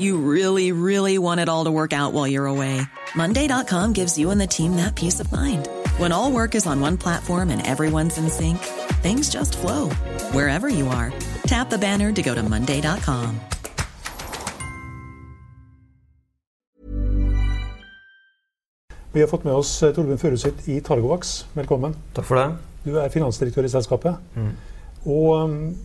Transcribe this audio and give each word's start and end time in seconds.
You 0.00 0.16
really, 0.16 0.72
really 0.72 1.18
want 1.18 1.40
it 1.40 1.48
all 1.50 1.66
to 1.66 1.70
work 1.70 1.92
out 1.92 2.14
while 2.14 2.26
you're 2.26 2.46
away. 2.46 2.80
Monday.com 3.14 3.92
gives 3.92 4.16
you 4.16 4.30
and 4.30 4.40
the 4.40 4.46
team 4.46 4.76
that 4.76 4.96
peace 4.96 5.20
of 5.20 5.30
mind. 5.30 5.68
When 5.98 6.10
all 6.10 6.32
work 6.32 6.54
is 6.54 6.66
on 6.66 6.80
one 6.80 6.96
platform 6.96 7.50
and 7.50 7.60
everyone's 7.66 8.16
in 8.16 8.30
sync, 8.30 8.58
things 9.02 9.28
just 9.28 9.58
flow 9.58 9.90
wherever 10.32 10.70
you 10.70 10.88
are. 10.88 11.12
Tap 11.44 11.68
the 11.68 11.76
banner 11.78 12.12
to 12.12 12.22
go 12.22 12.34
to 12.34 12.42
Monday.com. 12.42 13.40
Vi 19.12 19.20
har 19.20 19.28
fått 19.28 19.44
med 19.44 19.54
oss 19.54 19.82
eh, 19.82 19.92
Torbjørn 19.92 20.18
Furuseth 20.18 20.68
i 20.70 20.80
Targovax. 20.80 21.44
Velkommen. 21.52 21.96
Takk 22.14 22.24
for 22.28 22.38
det. 22.38 22.46
Du 22.84 22.94
er 22.96 23.10
finansdirektør 23.10 23.66
i 23.66 23.72
selskapet. 23.72 24.16
Mm. 24.38 24.52
Og 25.04 25.32
um, 25.44 25.76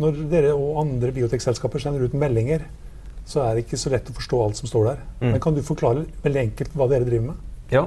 når 0.00 0.22
dere 0.32 0.54
og 0.56 0.80
andre 0.80 1.12
biotekselskaper 1.12 1.84
sender 1.84 2.08
ut 2.08 2.16
meldinger, 2.16 2.64
så 3.26 3.42
er 3.42 3.56
det 3.56 3.66
ikke 3.66 3.78
så 3.80 3.90
lett 3.92 4.08
å 4.10 4.14
forstå 4.16 4.40
alt 4.44 4.58
som 4.60 4.70
står 4.70 4.88
der. 4.92 5.04
Mm. 5.20 5.30
Men 5.34 5.42
Kan 5.42 5.56
du 5.56 5.62
forklare 5.66 6.06
veldig 6.22 6.42
enkelt 6.44 6.74
hva 6.78 6.86
dere 6.90 7.06
driver 7.08 7.32
med? 7.32 7.44
Ja. 7.74 7.86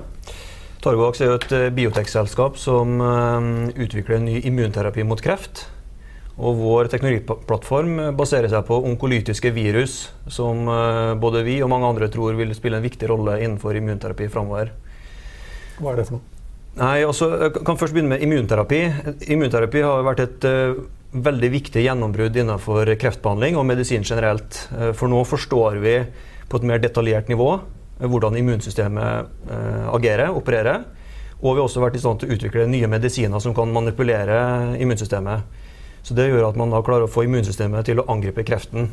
Torgovax 0.84 1.20
er 1.20 1.32
jo 1.32 1.38
et 1.40 1.52
eh, 1.56 1.68
biotekselskap 1.76 2.60
som 2.60 3.00
eh, 3.04 3.50
utvikler 3.84 4.20
en 4.20 4.28
ny 4.28 4.40
immunterapi 4.48 5.04
mot 5.08 5.22
kreft. 5.24 5.66
Og 6.40 6.56
vår 6.56 6.88
teknologiplattform 6.92 8.14
baserer 8.16 8.52
seg 8.52 8.64
på 8.68 8.78
onkolytiske 8.88 9.52
virus, 9.56 10.02
som 10.32 10.68
eh, 10.72 11.16
både 11.20 11.44
vi 11.48 11.58
og 11.64 11.72
mange 11.72 11.88
andre 11.88 12.12
tror 12.12 12.36
vil 12.40 12.56
spille 12.56 12.80
en 12.80 12.88
viktig 12.88 13.12
rolle 13.12 13.40
innenfor 13.40 13.80
immunterapi 13.80 14.30
framover. 14.32 14.72
Hva 15.80 15.94
er 15.94 16.00
det 16.00 16.08
for 16.08 16.20
noe? 16.20 16.36
Nei, 16.80 17.02
altså, 17.04 17.32
jeg 17.42 17.66
kan 17.68 17.80
først 17.80 17.96
begynne 17.96 18.14
med 18.14 18.24
immunterapi. 18.24 18.80
Immunterapi 19.36 19.84
har 19.84 20.04
vært 20.06 20.24
et 20.24 20.46
veldig 21.12 21.50
viktig 21.50 21.84
gjennombrudd 21.84 22.38
innenfor 22.38 22.90
kreftbehandling 23.02 23.58
og 23.58 23.68
medisin 23.70 24.06
generelt. 24.06 24.62
Uh, 24.74 24.92
for 24.98 25.12
nå 25.12 25.24
forstår 25.28 25.80
vi 25.84 25.96
på 26.50 26.60
et 26.60 26.68
mer 26.70 26.82
detaljert 26.82 27.30
nivå 27.32 27.50
uh, 27.58 28.06
hvordan 28.06 28.38
immunsystemet 28.40 29.50
agerer, 29.94 30.32
opererer. 30.32 30.86
Og 31.40 31.54
vi 31.54 31.60
har 31.60 31.66
også 31.66 31.82
vært 31.82 31.98
i 31.98 32.04
stand 32.04 32.20
til 32.20 32.30
å 32.30 32.36
utvikle 32.36 32.68
nye 32.68 32.88
medisiner 32.92 33.42
som 33.44 33.56
kan 33.56 33.72
manipulere 33.74 34.78
immunsystemet. 34.80 35.60
Så 36.04 36.16
Det 36.16 36.30
gjør 36.30 36.50
at 36.50 36.58
man 36.60 36.72
da 36.72 36.82
klarer 36.84 37.08
å 37.08 37.12
få 37.12 37.26
immunsystemet 37.28 37.88
til 37.88 38.02
å 38.02 38.08
angripe 38.12 38.44
kreften. 38.48 38.90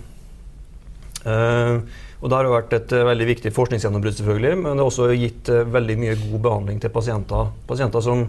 Og 1.26 2.30
Det 2.30 2.36
har 2.36 2.48
vært 2.50 2.74
et 2.74 2.92
veldig 3.06 3.26
viktig 3.30 3.52
forskningsgjennombrudd, 3.54 4.14
selvfølgelig, 4.18 4.58
men 4.62 4.78
det 4.78 4.82
har 4.82 4.90
også 4.90 5.08
gitt 5.18 5.50
veldig 5.50 5.96
mye 6.02 6.18
god 6.22 6.42
behandling 6.46 6.78
til 6.82 6.94
pasienter. 6.94 7.50
Pasienter 7.66 8.04
som 8.04 8.26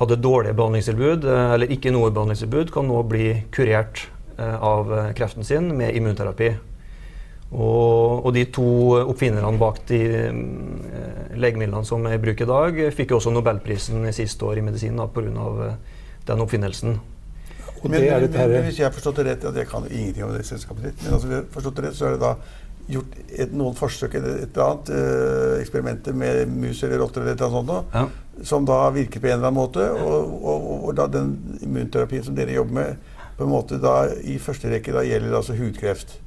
hadde 0.00 0.18
dårlige 0.20 0.56
behandlingstilbud 0.56 1.28
uh, 1.28 1.52
eller 1.54 1.72
ikke 1.72 1.92
noe 1.94 2.10
behandlingstilbud, 2.14 2.72
kan 2.74 2.88
nå 2.88 3.04
bli 3.08 3.34
kurert 3.54 4.08
av 4.40 4.88
kreften 5.12 5.44
sin 5.44 5.66
med 5.76 5.92
immunterapi. 5.98 6.46
Og, 7.50 8.24
og 8.24 8.30
de 8.32 8.46
to 8.48 8.70
oppfinnerne 9.02 9.58
bak 9.60 9.82
de 9.90 9.98
legemidlene 11.36 11.84
som 11.84 12.06
er 12.08 12.16
i 12.16 12.22
bruk 12.22 12.40
i 12.40 12.48
dag, 12.48 12.80
fikk 12.96 13.12
jo 13.12 13.18
også 13.18 13.34
nobelprisen 13.34 14.06
siste 14.16 14.48
år 14.48 14.62
i 14.62 14.64
medisin 14.64 14.96
pga. 15.12 15.74
den 16.30 16.40
oppfinnelsen. 16.46 16.96
Men, 17.82 18.00
men, 18.00 18.30
men, 18.32 18.64
hvis 18.64 18.78
jeg 18.78 18.86
har 18.86 18.92
forstått 18.92 19.22
det 19.22 19.26
rett, 19.30 19.44
jeg 19.56 19.68
kan 19.68 19.86
jo 19.86 19.92
ingenting 19.92 20.24
om 20.26 20.34
det 20.34 20.44
selskapet 20.44 20.90
ditt, 20.90 21.04
men 21.04 21.16
altså, 21.16 21.28
vi 21.30 21.38
har 21.38 21.46
forstått 21.52 21.78
det 21.78 21.84
rett, 21.86 21.96
så 21.96 22.08
er 22.10 22.16
det 22.16 22.20
da 22.20 22.34
gjort 22.90 23.14
et, 23.30 23.54
noen 23.56 23.76
forsøk 23.78 24.16
eller 24.18 24.42
et 24.42 24.50
eller 24.50 24.66
annet, 24.66 24.90
eh, 24.96 25.54
eksperimenter 25.62 26.16
med 26.16 26.52
mus 26.52 26.82
eller 26.84 27.00
rotter 27.00 27.24
eller 27.24 27.38
et 27.38 27.40
eller 27.40 27.56
annet 27.62 27.72
sånt, 27.72 27.94
ja. 27.96 28.04
Som 28.46 28.64
da 28.68 28.82
virker 28.94 29.20
på 29.20 29.28
en 29.28 29.38
eller 29.38 29.50
annen 29.50 29.60
måte. 29.60 29.86
Og, 29.92 30.34
og, 30.40 30.66
og, 30.80 30.90
da 30.98 31.06
den 31.10 31.34
immunterapien 31.64 32.24
som 32.26 32.36
dere 32.38 32.56
jobber 32.56 32.78
med, 32.80 33.14
på 33.38 33.46
en 33.46 33.52
måte 33.52 33.80
da 33.80 34.02
i 34.26 34.38
første 34.42 34.70
rekke 34.72 34.94
da 34.94 35.04
gjelder 35.06 35.38
altså 35.38 35.56
hudkreft. 35.58 36.18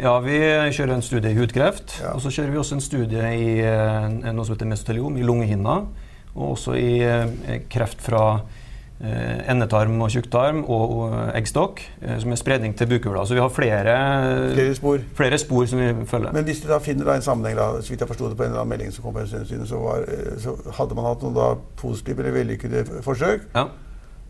Ja, 0.00 0.14
vi 0.24 0.38
kjører 0.72 0.94
en 0.94 1.04
studie 1.04 1.34
i 1.34 1.36
hudkreft. 1.36 1.98
Ja. 2.00 2.14
Og 2.16 2.22
så 2.24 2.32
kjører 2.32 2.54
vi 2.54 2.60
også 2.60 2.78
en 2.78 2.84
studie 2.84 3.32
i 3.36 3.50
eh, 3.60 4.06
noe 4.32 4.46
som 4.48 4.54
heter 4.54 4.70
mesoteliom, 4.70 5.18
i 5.20 5.26
lungehinna. 5.26 5.76
Og 6.32 6.54
også 6.54 6.76
i 6.80 6.92
eh, 7.04 7.60
kreft 7.68 8.00
fra 8.04 8.24
endetarm 9.00 10.00
og 10.04 10.10
tjukktarm 10.12 10.64
og, 10.64 10.90
og 10.96 11.14
eggstokk, 11.38 11.80
eh, 12.02 12.18
som 12.20 12.32
er 12.34 12.40
spredning 12.40 12.76
til 12.76 12.88
bukhula. 12.90 13.24
Så 13.26 13.34
vi 13.34 13.40
har 13.40 13.48
flere, 13.48 13.94
flere, 14.54 14.74
spor. 14.74 14.98
flere 15.16 15.38
spor 15.38 15.64
som 15.66 15.80
vi 15.80 16.06
følger. 16.06 16.32
Men 16.32 16.44
hvis 16.44 16.60
du 16.60 16.68
da 16.68 16.78
finner 16.84 17.08
da 17.08 17.16
en 17.16 17.24
sammenheng, 17.24 17.56
da, 17.58 17.70
så 17.80 17.94
vidt 17.94 18.04
jeg 18.04 18.10
forsto 18.10 18.28
det 18.28 18.36
på 18.36 18.44
en 18.44 18.52
eller 18.52 18.60
annen 18.60 18.74
melding 18.74 18.92
som 18.92 19.06
kom 19.06 19.16
på 19.16 19.24
en 19.24 19.30
stund 19.30 19.46
siden, 19.46 19.66
så, 19.66 19.80
var, 19.80 20.04
eh, 20.08 20.34
så 20.42 20.56
hadde 20.76 20.98
man 20.98 21.08
hatt 21.08 21.24
noen 21.24 21.38
da 21.38 21.54
positive 21.80 22.24
eller 22.24 22.36
vellykkede 22.36 22.84
forsøk. 23.06 23.48
Ja. 23.54 23.68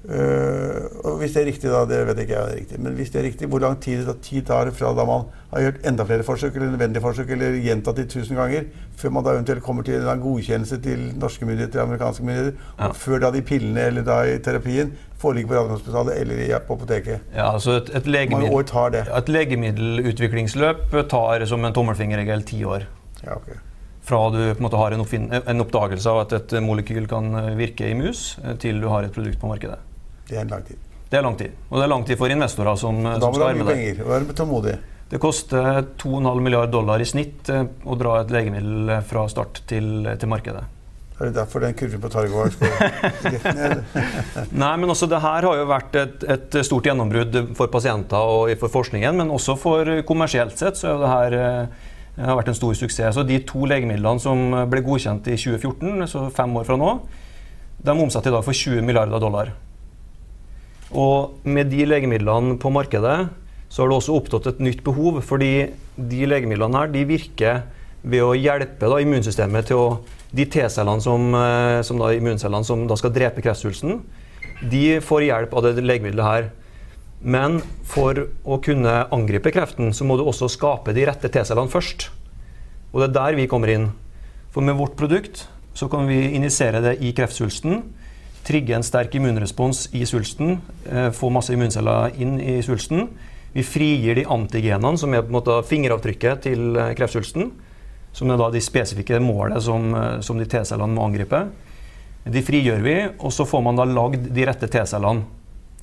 Uh, 0.00 0.88
og 1.04 1.18
Hvis 1.20 1.34
det 1.34 1.42
er 1.42 1.46
riktig, 1.50 1.68
da, 1.68 1.82
det 1.84 1.98
vet 2.08 2.16
jeg 2.16 2.24
ikke 2.24 2.36
jeg 2.38 2.52
er 2.52 2.56
riktig, 2.56 2.78
men 2.80 2.94
hvis 2.96 3.10
det 3.12 3.18
er 3.20 3.26
riktig, 3.26 3.48
hvor 3.52 3.60
lang 3.60 3.76
tid, 3.84 4.06
tid 4.24 4.46
tar 4.48 4.64
det 4.64 4.72
fra 4.72 4.94
da 4.96 5.04
man 5.04 5.26
har 5.50 5.66
gjort 5.66 5.82
enda 5.90 6.06
flere 6.08 6.24
forsøk, 6.24 6.54
eller 6.56 6.70
nødvendige 6.72 7.02
forsøk, 7.04 7.32
eller 7.36 7.58
gjentatt 7.60 8.00
det 8.00 8.06
tusen 8.08 8.38
ganger, 8.40 8.64
før 8.96 9.12
man 9.12 9.26
da 9.26 9.34
eventuelt 9.36 9.62
kommer 9.62 9.84
til 9.84 10.08
en 10.08 10.22
godkjennelse 10.22 10.80
til 10.80 11.02
norske 11.20 11.44
myndigheter, 11.44 11.82
amerikanske 11.82 12.24
myndigheter, 12.24 12.64
ja. 12.78 12.88
og 12.88 12.96
før 12.96 13.20
da 13.26 13.30
de 13.34 13.42
pillene 13.44 13.84
eller 13.90 14.06
da 14.06 14.22
i 14.24 14.38
terapien 14.40 14.94
foreligger 15.20 15.50
på 15.50 15.58
Radiumhospitalet 15.58 16.16
eller 16.16 16.64
på 16.64 16.78
apoteket? 16.78 17.28
Ja, 17.36 17.50
altså 17.52 17.76
et, 17.82 17.92
et, 18.00 18.08
legemiddel, 18.08 18.64
tar 18.72 18.96
det? 18.96 19.04
et 19.18 19.28
legemiddelutviklingsløp 19.28 20.96
tar 21.12 21.44
som 21.50 21.64
en 21.68 21.76
tommelfingerregel 21.76 22.46
ti 22.48 22.62
år. 22.64 22.88
Ja, 23.20 23.36
okay. 23.36 23.60
Fra 24.00 24.24
du 24.32 24.40
på 24.40 24.56
en 24.56 24.64
måte 24.64 24.80
har 24.80 24.96
en, 24.96 25.04
en 25.44 25.60
oppdagelse 25.60 26.08
av 26.08 26.24
at 26.24 26.32
et 26.40 26.56
molekyl 26.64 27.04
kan 27.10 27.36
virke 27.60 27.92
i 27.92 27.94
mus, 27.94 28.38
til 28.64 28.80
du 28.80 28.88
har 28.88 29.04
et 29.04 29.12
produkt 29.12 29.36
på 29.42 29.52
markedet. 29.52 29.76
Det 30.30 30.38
er 30.38 30.46
en 30.46 30.54
lang 30.54 30.64
tid. 30.66 30.88
Det 31.10 31.18
er 31.18 31.26
lang 31.26 31.36
tid. 31.38 31.54
Og 31.68 31.80
det 31.80 31.84
er 31.84 31.90
lang 31.90 32.06
tid 32.06 32.18
for 32.20 32.30
investorer 32.30 32.76
som, 32.78 33.02
da 33.02 33.18
som 33.18 33.34
skal 33.34 33.48
være 33.48 33.60
med 33.60 33.70
deg. 33.72 34.02
Vær 34.06 34.26
tålmodig. 34.38 34.76
Det 35.10 35.18
koster 35.18 35.80
2,5 35.98 36.38
milliarder 36.38 36.70
dollar 36.70 37.02
i 37.02 37.06
snitt 37.08 37.48
eh, 37.50 37.64
å 37.66 37.96
dra 37.98 38.20
et 38.20 38.30
legemiddel 38.30 39.00
fra 39.08 39.24
start 39.32 39.64
til, 39.66 40.06
til 40.06 40.30
markedet. 40.30 40.62
Er 41.20 41.28
det 41.28 41.34
derfor 41.36 41.60
den 41.60 41.74
kurven 41.76 42.00
på 42.00 42.08
rett 42.14 43.42
ned? 43.58 43.80
Nei, 44.54 44.70
men 44.80 44.92
også 44.94 45.08
det 45.10 45.18
her 45.20 45.44
har 45.44 45.58
jo 45.58 45.66
vært 45.68 45.98
et, 45.98 46.22
et, 46.32 46.54
stort 46.64 46.86
gjennombrudd 46.88 47.40
for 47.58 47.68
pasienter 47.74 48.30
og 48.36 48.54
for 48.62 48.72
forskningen, 48.72 49.18
men 49.18 49.34
også 49.34 49.58
for 49.60 49.90
kommersielt 50.08 50.54
sett 50.62 50.78
så 50.80 50.94
det 51.02 51.10
her 51.10 51.36
eh, 51.40 51.90
har 52.22 52.38
vært 52.38 52.52
en 52.54 52.60
stor 52.60 52.78
suksess. 52.78 53.18
Så 53.18 53.26
De 53.26 53.40
to 53.50 53.66
legemidlene 53.68 54.22
som 54.22 54.46
ble 54.70 54.84
godkjent 54.86 55.26
i 55.26 55.36
2014, 55.36 56.06
så 56.14 56.24
fem 56.38 56.54
år 56.56 56.70
fra 56.70 56.78
nå, 56.78 56.94
de 57.82 57.96
omsetter 57.98 58.30
i 58.30 58.36
dag 58.38 58.46
for 58.46 58.56
20 58.56 58.86
milliarder 58.86 59.20
dollar. 59.20 59.52
Og 60.90 61.46
med 61.46 61.70
de 61.70 61.84
legemidlene 61.86 62.56
på 62.60 62.72
markedet 62.74 63.18
så 63.70 63.82
har 63.82 63.90
det 63.90 63.98
også 64.00 64.16
oppstått 64.18 64.48
et 64.50 64.62
nytt 64.64 64.80
behov. 64.86 65.20
Fordi 65.22 65.70
de 65.94 66.24
legemidlene 66.26 66.80
her 66.82 66.90
de 66.90 67.04
virker 67.06 67.62
ved 68.02 68.24
å 68.24 68.34
hjelpe 68.34 68.88
da, 68.88 68.98
immunsystemet 69.02 69.70
til 69.70 69.84
å 69.84 69.90
De 70.30 70.44
T-cellene 70.46 71.02
som, 71.02 71.24
eh, 71.34 71.82
som 71.82 71.98
da, 71.98 72.12
immuncellene 72.14 72.62
som 72.62 72.84
da 72.86 72.94
skal 72.94 73.10
drepe 73.10 73.42
kreftsvulsten, 73.42 73.96
de 74.62 75.00
får 75.02 75.24
hjelp 75.26 75.56
av 75.58 75.64
det 75.64 75.82
legemiddelet 75.82 76.22
her. 76.22 76.44
Men 77.20 77.58
for 77.82 78.28
å 78.46 78.60
kunne 78.62 79.08
angripe 79.10 79.50
kreften, 79.50 79.90
så 79.90 80.06
må 80.06 80.14
du 80.16 80.22
også 80.22 80.46
skape 80.46 80.94
de 80.94 81.08
rette 81.08 81.26
T-cellene 81.26 81.72
først. 81.72 82.10
Og 82.92 83.02
det 83.02 83.08
er 83.08 83.16
der 83.16 83.40
vi 83.40 83.48
kommer 83.50 83.74
inn. 83.74 83.90
For 84.54 84.62
med 84.62 84.78
vårt 84.78 84.94
produkt 84.94 85.48
så 85.74 85.90
kan 85.90 86.06
vi 86.06 86.30
injisere 86.30 86.78
det 86.78 87.00
i 87.02 87.10
kreftsvulsten 87.10 87.82
trigge 88.46 88.74
en 88.76 88.84
sterk 88.86 89.14
immunrespons 89.14 89.88
i 89.92 90.04
svulsten, 90.08 90.58
eh, 90.90 91.10
få 91.10 91.30
masse 91.30 91.52
immunceller 91.54 92.12
inn 92.20 92.38
i 92.40 92.60
svulsten. 92.62 93.08
Vi 93.52 93.62
frigir 93.66 94.14
de 94.14 94.24
antigenene, 94.24 94.98
som 94.98 95.12
er 95.14 95.22
på 95.22 95.32
en 95.32 95.38
måte 95.40 95.56
fingeravtrykket 95.66 96.42
til 96.46 96.76
eh, 96.76 96.94
kreftsvulsten. 96.94 97.50
Som 98.12 98.30
er 98.30 98.38
da 98.40 98.48
de 98.50 98.58
spesifikke 98.62 99.20
målet 99.22 99.62
som, 99.62 99.94
eh, 99.94 100.20
som 100.20 100.38
de 100.38 100.46
T-cellene 100.46 100.94
må 100.94 101.04
angripe. 101.06 101.44
De 102.30 102.42
frigjør 102.44 102.82
vi, 102.84 102.96
og 103.18 103.32
så 103.32 103.46
får 103.48 103.62
man 103.64 103.76
da 103.78 103.84
lagd 103.88 104.28
de 104.34 104.46
rette 104.46 104.68
T-cellene. 104.68 105.24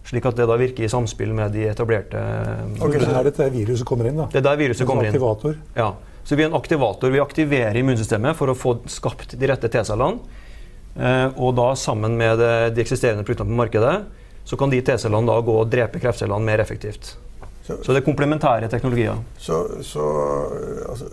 Slik 0.07 0.25
at 0.29 0.37
det 0.39 0.45
da 0.47 0.55
virker 0.55 0.85
i 0.85 0.87
samspill 0.91 1.33
med 1.35 1.51
de 1.51 1.65
etablerte 1.67 2.15
Ok, 2.79 2.93
Så 2.95 2.99
det 3.09 3.15
er 3.17 3.25
dette 3.27 3.47
viruset 3.51 3.85
kommer 3.85 4.07
inn? 4.07 4.15
da? 4.21 4.27
Det 4.31 4.39
er 4.39 4.45
der 4.45 4.59
viruset 4.61 4.87
kommer 4.87 5.03
inn. 5.03 5.11
Aktivator? 5.11 5.57
Ja. 5.75 5.89
Så 6.23 6.35
vi 6.37 6.43
er 6.43 6.47
en 6.47 6.55
aktivator. 6.55 7.11
Vi 7.11 7.19
aktiverer 7.19 7.75
immunsystemet 7.75 8.35
for 8.35 8.47
å 8.47 8.55
få 8.55 8.77
skapt 8.87 9.35
de 9.39 9.47
rette 9.51 9.67
T-cellene. 9.67 10.19
Eh, 10.97 11.27
og 11.37 11.55
da 11.57 11.71
sammen 11.77 12.17
med 12.17 12.41
de 12.41 12.81
eksisterende 12.83 13.25
produktene 13.25 13.53
på 13.53 13.61
markedet, 13.61 13.95
så 14.47 14.57
kan 14.59 14.71
de 14.71 14.81
T-cellene 14.81 15.27
da 15.27 15.39
gå 15.43 15.55
og 15.61 15.71
drepe 15.71 15.99
kreftcellene 15.99 16.45
mer 16.47 16.63
effektivt. 16.63 17.15
Så, 17.67 17.75
så 17.83 17.91
det 17.91 17.99
er 17.99 18.05
komplementære 18.05 18.69
teknologier. 18.71 19.17
Så, 19.37 19.57
så 19.83 20.05
altså, 20.87 21.09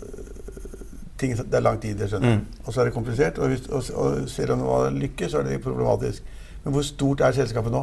ting, 1.18 1.34
det 1.34 1.58
er 1.58 1.64
lang 1.64 1.80
tid, 1.82 1.98
det 1.98 2.08
skjønner 2.12 2.30
jeg. 2.30 2.44
Mm. 2.44 2.62
Og 2.62 2.70
så 2.70 2.80
er 2.80 2.88
det 2.88 2.94
komplisert. 2.94 3.40
Og, 3.42 3.50
hvis, 3.50 3.66
og, 3.66 3.90
og 3.98 4.30
selv 4.30 4.54
om 4.54 4.62
det 4.62 4.70
var 4.70 4.96
lykkes, 5.02 5.32
så 5.32 5.42
er 5.42 5.48
det 5.48 5.58
problematisk. 5.64 6.30
Men 6.64 6.76
hvor 6.76 6.86
stort 6.86 7.24
er 7.26 7.34
selskapet 7.36 7.74
nå? 7.74 7.82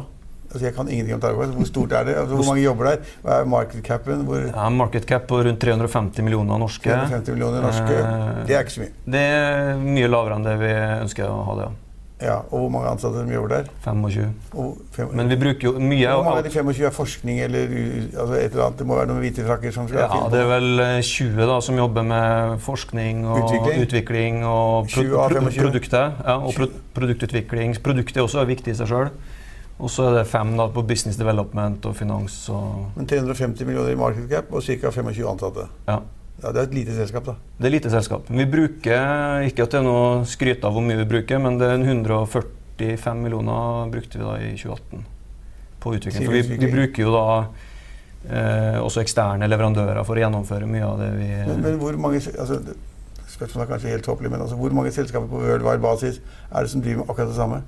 Altså 0.52 0.66
jeg 0.66 0.74
kan 0.76 0.88
ingenting 0.88 1.16
om 1.16 1.20
Targovax. 1.20 1.52
Hvor 1.56 1.68
stort 1.68 1.92
er 1.96 2.08
det? 2.08 2.16
Altså 2.22 2.36
hvor 2.36 2.48
mange 2.48 2.64
jobber 2.64 2.88
der? 2.90 3.12
Hva 3.22 3.36
er 3.40 3.46
market 3.48 3.84
capen? 3.84 4.24
Hvor 4.28 4.42
ja, 4.48 4.66
market 4.68 5.06
cap 5.08 5.28
på 5.28 5.38
rundt 5.46 5.60
350 5.60 6.24
millioner 6.24 6.60
norske. 6.60 6.90
350 6.90 7.36
millioner 7.36 7.64
norske. 7.64 8.00
Eh, 8.00 8.42
det 8.48 8.56
er 8.56 8.66
ikke 8.66 8.74
så 8.74 8.82
mye. 8.84 8.92
Det 9.16 9.22
er 9.36 9.80
mye 9.80 10.10
lavere 10.12 10.36
enn 10.36 10.44
det 10.48 10.58
vi 10.60 10.74
ønsker 10.74 11.28
å 11.28 11.40
ha 11.48 11.56
det. 11.60 11.70
ja. 11.70 11.91
Ja, 12.22 12.36
Og 12.50 12.64
hvor 12.64 12.70
mange 12.72 12.90
ansatte 12.92 13.24
de 13.26 13.34
gjorde 13.34 13.58
der? 13.58 13.70
25. 13.84 14.32
Fem, 14.94 15.08
Men 15.18 15.28
vi 15.32 15.38
bruker 15.40 15.68
jo 15.68 15.72
mye 15.80 16.06
Hvor 16.06 16.24
mange 16.28 16.42
av 16.42 16.46
de 16.46 16.52
25 16.54 16.86
er 16.86 16.94
forskning 16.94 17.40
eller 17.46 17.74
altså 18.12 18.38
et 18.38 18.52
eller 18.52 18.64
annet? 18.66 18.78
Det 18.78 18.86
må 18.86 18.98
være 18.98 19.10
noen 19.10 19.22
hvite 19.24 19.46
frakker 19.46 19.74
som 19.74 19.90
skal 19.90 20.04
Ja, 20.06 20.22
Det 20.32 20.40
er 20.40 20.48
vel 20.52 20.84
20 21.02 21.28
eh, 21.42 21.46
da, 21.52 21.58
som 21.60 21.82
jobber 21.82 22.06
med 22.06 22.56
forskning 22.62 23.26
og 23.26 23.42
utvikling, 23.42 23.84
utvikling 23.86 24.40
og 24.46 24.90
pro 24.92 25.28
pro 25.32 25.44
produktet. 25.58 26.24
Ja, 26.24 26.38
og 26.38 26.54
pro 26.56 26.68
produktutvikling. 26.94 27.76
Produktet 27.82 28.20
er 28.20 28.26
også 28.26 28.44
viktig 28.48 28.74
i 28.74 28.78
seg 28.78 28.90
sjøl. 28.90 29.12
Og 29.82 29.90
så 29.90 30.10
er 30.10 30.18
det 30.20 30.26
fem 30.30 30.52
da, 30.58 30.68
på 30.70 30.84
business 30.86 31.18
development 31.18 31.86
og 31.88 31.96
finans. 31.98 32.36
Og 32.52 32.92
Men 32.96 33.08
350 33.08 33.66
millioner 33.66 33.94
i 33.94 33.98
market 33.98 34.28
cap 34.30 34.52
og 34.52 34.62
ca. 34.62 34.90
25 34.90 35.28
ansatte. 35.32 35.66
Ja. 35.88 35.98
Ja, 36.42 36.50
Det 36.50 36.58
er 36.58 36.64
et 36.66 36.74
lite 36.74 36.94
selskap, 36.96 37.26
da. 37.28 37.34
Det 37.58 37.66
er 37.66 37.70
et 37.70 37.76
lite 37.76 37.90
selskap. 37.92 38.30
Vi 38.30 38.46
bruker 38.50 39.44
ikke 39.46 39.66
at 39.66 39.74
det 39.74 39.80
er 39.82 39.86
noe 39.86 40.22
skryt 40.26 40.64
av 40.66 40.74
hvor 40.74 40.84
mye 40.84 40.98
vi 41.02 41.08
bruker, 41.10 41.42
men 41.42 41.58
det 41.60 41.68
er 41.70 41.82
145 41.84 43.20
millioner 43.22 43.90
brukte 43.92 44.18
vi 44.18 44.24
da 44.24 44.38
i 44.40 44.54
2018 44.56 45.04
på 45.82 45.94
utvikling. 45.98 46.26
For 46.26 46.38
vi, 46.38 46.56
vi 46.62 46.70
bruker 46.72 47.04
jo 47.04 47.12
da 47.14 47.26
eh, 48.30 48.78
også 48.82 49.02
eksterne 49.04 49.50
leverandører 49.50 50.02
for 50.06 50.18
å 50.18 50.24
gjennomføre 50.24 50.70
mye 50.70 50.88
av 50.88 51.02
det 51.02 51.12
vi 51.18 51.28
Men, 51.50 51.62
men 51.66 51.78
hvor 51.82 51.98
mange 52.00 52.22
altså, 52.22 52.62
Spørsmålet 53.32 53.64
er 53.64 53.70
kanskje 53.70 53.92
helt 53.94 54.04
tåpelig, 54.04 54.28
men 54.30 54.42
altså, 54.44 54.58
hvor 54.60 54.74
mange 54.76 54.90
selskaper 54.92 55.30
på 55.30 55.38
worldwide 55.40 55.80
basis 55.82 56.18
er 56.50 56.66
det 56.66 56.70
som 56.70 56.82
driver 56.84 57.00
med 57.00 57.08
akkurat 57.10 57.30
det 57.30 57.38
samme? 57.38 57.62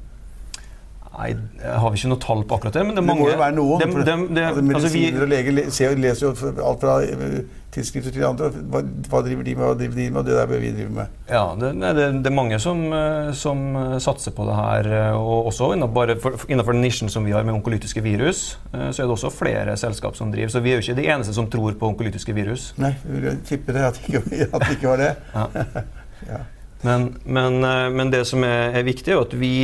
Nei, 1.15 1.29
jeg 1.61 1.75
har 1.79 1.93
vi 1.93 2.01
ikke 2.01 2.11
noe 2.11 2.23
tall 2.23 2.41
på 2.49 2.57
akkurat 2.57 2.75
det. 2.75 2.83
Men 2.87 2.97
det 2.97 3.03
det 3.03 3.07
mange 3.07 3.23
må 3.23 3.29
jo 3.31 3.39
være 3.39 3.55
noen. 3.55 3.83
Dem, 3.83 3.93
dem, 4.07 4.23
det, 4.35 4.47
altså, 4.49 4.63
medisiner 4.67 4.81
altså, 4.81 4.95
vi, 4.97 5.05
og 5.23 5.29
leger 5.31 5.55
leser, 5.55 6.25
jo 6.25 6.33
alt 6.71 6.83
fra 6.83 6.97
tilskrifter 7.05 7.61
tidsskrifter 7.75 8.15
til 8.15 8.25
andre. 8.27 8.49
Hva, 8.71 8.81
hva, 9.11 9.21
driver 9.27 9.47
de 9.47 9.55
med, 9.55 9.65
hva 9.67 9.77
driver 9.79 9.99
de 9.99 10.07
med, 10.09 10.19
og 10.21 10.27
det 10.27 10.35
der 10.39 10.51
bør 10.51 10.61
vi 10.63 10.73
drive 10.75 10.95
med. 10.95 11.15
Ja, 11.31 11.45
det, 11.59 11.71
det, 11.99 12.31
er 12.31 12.35
mange 12.35 12.59
som, 12.63 12.83
eh, 12.95 13.31
som, 13.39 13.63
eh, 13.79 13.97
satser 14.03 14.35
på 14.35 14.47
det 14.47 14.59
her. 14.59 14.91
Og 15.19 15.51
også 15.53 15.73
innenfor, 15.77 16.15
innenfor 16.51 16.79
nisjen 16.79 17.11
som 17.11 17.27
vi 17.27 17.35
har 17.35 17.47
med 17.47 17.55
onkolytiske 17.57 18.03
virus, 18.03 18.45
så 18.75 18.91
er 18.91 19.07
det 19.07 19.15
også 19.15 19.31
flere 19.35 19.77
selskap 19.79 20.19
som 20.19 20.35
driver. 20.35 20.51
Så 20.55 20.63
vi 20.65 20.75
er 20.75 20.81
jo 20.81 20.87
ikke 20.87 20.99
de 20.99 21.09
eneste 21.15 21.35
som 21.35 21.51
tror 21.51 21.79
på 21.79 21.91
onkolytiske 21.95 22.35
virus. 22.35 22.73
Nei, 22.83 22.95
vi 23.07 23.35
tipper 23.47 23.79
det 23.79 23.89
at 23.91 23.99
det 23.99 24.11
ikke, 24.11 24.23
at 24.55 24.67
det 24.67 24.79
ikke 24.79 24.95
var 24.95 25.03
det. 25.03 25.13
Ja. 25.35 25.67
ja. 26.35 26.45
Men, 26.85 27.13
men, 27.25 27.63
men, 27.95 28.11
det 28.13 28.27
som 28.29 28.43
er, 28.45 28.75
er 28.77 28.87
viktig, 28.87 29.15
er 29.15 29.23
at 29.23 29.39
vi 29.41 29.55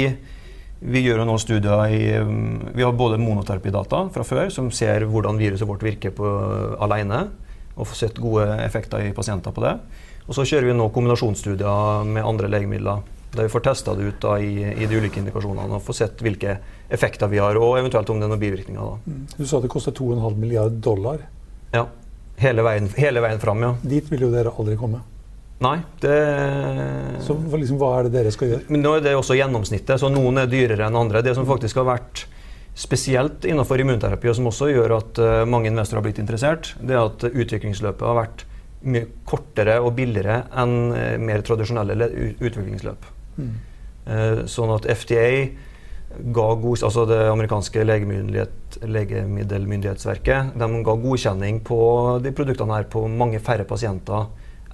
vi 0.80 1.02
gjør 1.04 1.20
noen 1.28 1.40
studier 1.40 1.92
i 1.92 2.04
um, 2.24 2.60
Vi 2.72 2.84
har 2.84 2.96
både 2.96 3.20
monoterapidata 3.20 4.06
fra 4.14 4.24
før, 4.24 4.48
som 4.52 4.70
ser 4.72 5.04
hvordan 5.04 5.40
viruset 5.40 5.68
vårt 5.68 5.84
virker 5.84 6.14
på, 6.16 6.28
alene, 6.80 7.26
og 7.76 7.88
får 7.88 7.98
sett 7.98 8.20
gode 8.20 8.46
effekter 8.64 9.04
i 9.04 9.12
pasienter 9.16 9.52
på 9.52 9.64
det. 9.64 9.74
Og 10.26 10.36
så 10.36 10.46
kjører 10.48 10.70
vi 10.70 10.76
nå 10.78 10.88
kombinasjonsstudier 10.94 12.08
med 12.08 12.24
andre 12.24 12.48
legemidler. 12.48 13.04
Der 13.34 13.46
vi 13.46 13.52
får 13.52 13.62
testa 13.68 13.94
det 13.94 14.08
ut 14.08 14.24
da, 14.24 14.38
i, 14.42 14.64
i, 14.72 14.88
de 14.90 14.98
ulike 14.98 15.20
indikasjonene 15.20 15.76
og 15.76 15.84
får 15.86 15.98
sett 16.00 16.24
hvilke 16.24 16.56
effekter 16.90 17.30
vi 17.30 17.38
har, 17.38 17.58
og 17.60 17.76
eventuelt 17.78 18.10
om 18.10 18.18
det 18.18 18.26
er 18.26 18.32
noen 18.32 18.42
bivirkninger. 18.42 18.96
Mm. 19.04 19.22
Du 19.36 19.44
sa 19.46 19.60
det 19.62 19.70
koster 19.70 19.94
2,5 19.94 20.40
milliard 20.40 20.80
dollar? 20.82 21.22
Ja. 21.74 21.86
Hele 22.40 22.64
veien, 22.64 22.88
hele 22.96 23.20
veien 23.22 23.42
fram, 23.42 23.62
ja. 23.62 23.74
Dit 23.84 24.08
vil 24.10 24.24
jo 24.26 24.32
dere 24.32 24.54
aldri 24.56 24.80
komme? 24.80 25.04
Nei. 25.60 25.76
Det 26.00 26.16
så 27.20 27.34
liksom, 27.36 27.76
hva 27.80 27.98
er 27.98 28.08
det 28.08 28.14
dere 28.14 28.30
skal 28.32 28.54
gjøre? 28.54 28.64
Men 28.72 28.84
nå 28.84 28.94
er 28.96 29.02
det 29.04 29.12
også 29.18 29.36
gjennomsnittet, 29.36 30.00
så 30.00 30.08
noen 30.12 30.40
er 30.40 30.48
dyrere 30.48 30.86
enn 30.88 30.96
andre. 30.96 31.20
Det 31.24 31.34
som 31.36 31.48
faktisk 31.48 31.82
har 31.82 31.88
vært 31.90 32.24
spesielt 32.80 33.44
innenfor 33.44 33.82
immunterapi, 33.82 34.30
og 34.30 34.38
som 34.38 34.48
også 34.48 34.70
gjør 34.70 34.94
at 34.96 35.20
uh, 35.20 35.48
mange 35.48 35.68
investorer 35.68 36.00
har 36.00 36.06
blitt 36.06 36.22
interessert, 36.22 36.70
det 36.80 36.96
er 36.96 37.04
at 37.04 37.26
utviklingsløpet 37.28 38.08
har 38.08 38.16
vært 38.22 38.46
mye 38.80 39.06
kortere 39.28 39.76
og 39.84 39.92
billigere 39.98 40.36
enn 40.62 40.74
uh, 40.94 41.16
mer 41.20 41.44
tradisjonelle 41.44 42.08
utviklingsløp. 42.38 43.04
Mm. 43.36 43.52
Uh, 44.06 44.40
sånn 44.48 44.72
at 44.72 44.88
FDA 44.88 45.26
ga 46.10 46.54
god, 46.58 46.82
altså 46.88 47.04
det 47.06 47.20
amerikanske 47.30 47.84
legemiddelmyndighetsverket 47.86 50.56
de 50.58 50.66
ga 50.86 50.94
godkjenning 51.04 51.60
på 51.66 51.80
de 52.24 52.30
produktene 52.34 52.76
her 52.80 52.86
på 52.90 53.00
mange 53.12 53.38
færre 53.44 53.64
pasienter 53.68 54.22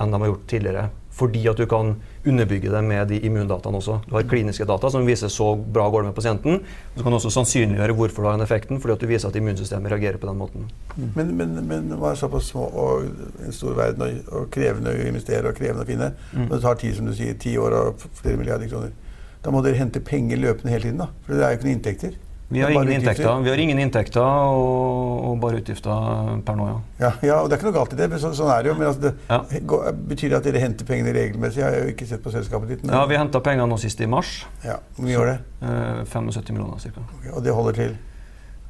enn 0.00 0.12
de 0.12 0.20
har 0.22 0.32
gjort 0.32 0.46
tidligere. 0.50 0.88
Fordi 1.16 1.46
at 1.48 1.56
du 1.56 1.64
kan 1.64 1.94
underbygge 2.28 2.68
det 2.68 2.82
med 2.84 3.08
de 3.08 3.18
immundataene 3.24 3.78
også. 3.78 3.94
Du 4.04 4.12
har 4.18 4.26
kliniske 4.28 4.66
data 4.68 4.90
som 4.92 5.06
viser 5.08 5.30
så 5.32 5.54
bra 5.56 5.86
går 5.88 6.02
det 6.02 6.10
med 6.10 6.16
pasienten. 6.18 6.58
Du 6.96 7.00
kan 7.02 7.16
også 7.16 7.30
sannsynliggjøre 7.32 7.96
hvorfor 7.96 8.22
du 8.22 8.28
har 8.28 8.36
den 8.36 8.44
effekten, 8.44 8.80
fordi 8.82 8.92
at 8.92 9.00
du 9.00 9.08
viser 9.08 9.30
at 9.30 9.38
immunsystemet 9.40 9.94
reagerer 9.94 10.20
på 10.20 10.28
den 10.28 10.36
måten. 10.36 10.68
Mm. 10.96 11.08
Men, 11.14 11.32
men, 11.38 11.56
men 11.70 11.88
det 11.88 12.00
var 12.02 12.20
såpass 12.20 12.50
små 12.52 12.66
og 12.68 13.08
en 13.46 13.56
stor 13.56 13.78
verden 13.78 14.04
og, 14.04 14.20
og 14.28 14.50
krevende 14.52 14.92
å 14.92 15.08
investere 15.08 15.48
og 15.48 15.56
krevende 15.56 15.86
å 15.86 15.88
finne. 15.88 16.12
Mm. 16.34 16.50
Det 16.52 16.60
tar 16.66 16.78
tid, 16.84 16.96
som 16.98 17.08
du 17.08 17.16
sier, 17.16 17.40
ti 17.40 17.56
år 17.56 17.78
og 17.80 18.06
flere 18.20 18.36
milliarder 18.36 18.68
kroner. 18.68 18.92
Da 19.40 19.54
må 19.54 19.64
dere 19.64 19.80
hente 19.80 20.04
penger 20.04 20.42
løpende 20.42 20.74
hele 20.74 20.90
tiden, 20.90 21.00
da. 21.00 21.08
For 21.24 21.32
det 21.32 21.46
er 21.46 21.54
jo 21.54 21.60
ikke 21.60 21.68
noen 21.70 21.78
inntekter. 21.78 22.20
Vi 22.48 22.62
har, 22.62 22.70
ingen 22.70 22.92
inntekter. 22.92 23.40
vi 23.42 23.50
har 23.50 23.58
ingen 23.58 23.78
inntekter 23.78 24.22
og, 24.22 25.24
og, 25.26 25.38
bare 25.42 25.58
utgifter 25.58 26.36
per 26.46 26.58
nå, 26.58 26.66
ja. 26.68 26.76
ja. 27.00 27.10
ja. 27.26 27.38
og 27.42 27.48
Det 27.50 27.56
er 27.56 27.58
ikke 27.58 27.66
noe 27.72 27.74
galt 27.74 27.96
i 27.96 27.98
det, 27.98 28.06
men 28.12 28.22
så, 28.22 28.30
sånn 28.38 28.52
er 28.54 28.62
det 28.62 28.70
jo. 28.70 28.76
Men 28.78 28.90
altså 28.92 29.02
det, 29.02 29.12
ja. 29.26 29.62
går, 29.72 29.88
betyr 30.12 30.30
det 30.30 30.38
at 30.38 30.46
dere 30.46 30.62
henter 30.62 30.86
pengene 30.86 31.14
regelmessig? 31.16 31.64
Jeg 31.64 31.66
har 31.66 31.88
jo 31.88 31.94
ikke 31.96 32.06
sett 32.06 32.22
på 32.22 32.30
selskapet 32.34 32.70
ditt. 32.70 32.84
Men... 32.86 32.94
Ja, 32.94 33.02
Vi 33.10 33.18
henta 33.18 33.42
penger 33.42 33.66
nå 33.66 33.80
sist 33.82 33.98
i 33.98 34.06
mars. 34.10 34.36
Ja, 34.62 34.78
Hvor 34.94 35.08
mye 35.08 35.16
gjør 35.16 35.32
det? 35.32 35.38
Eh, 35.66 36.04
75 36.12 36.54
millioner 36.54 36.86
ca. 36.86 37.06
Okay, 37.18 37.32
og 37.34 37.42
det 37.42 37.56
holder 37.58 37.80
til? 37.80 37.98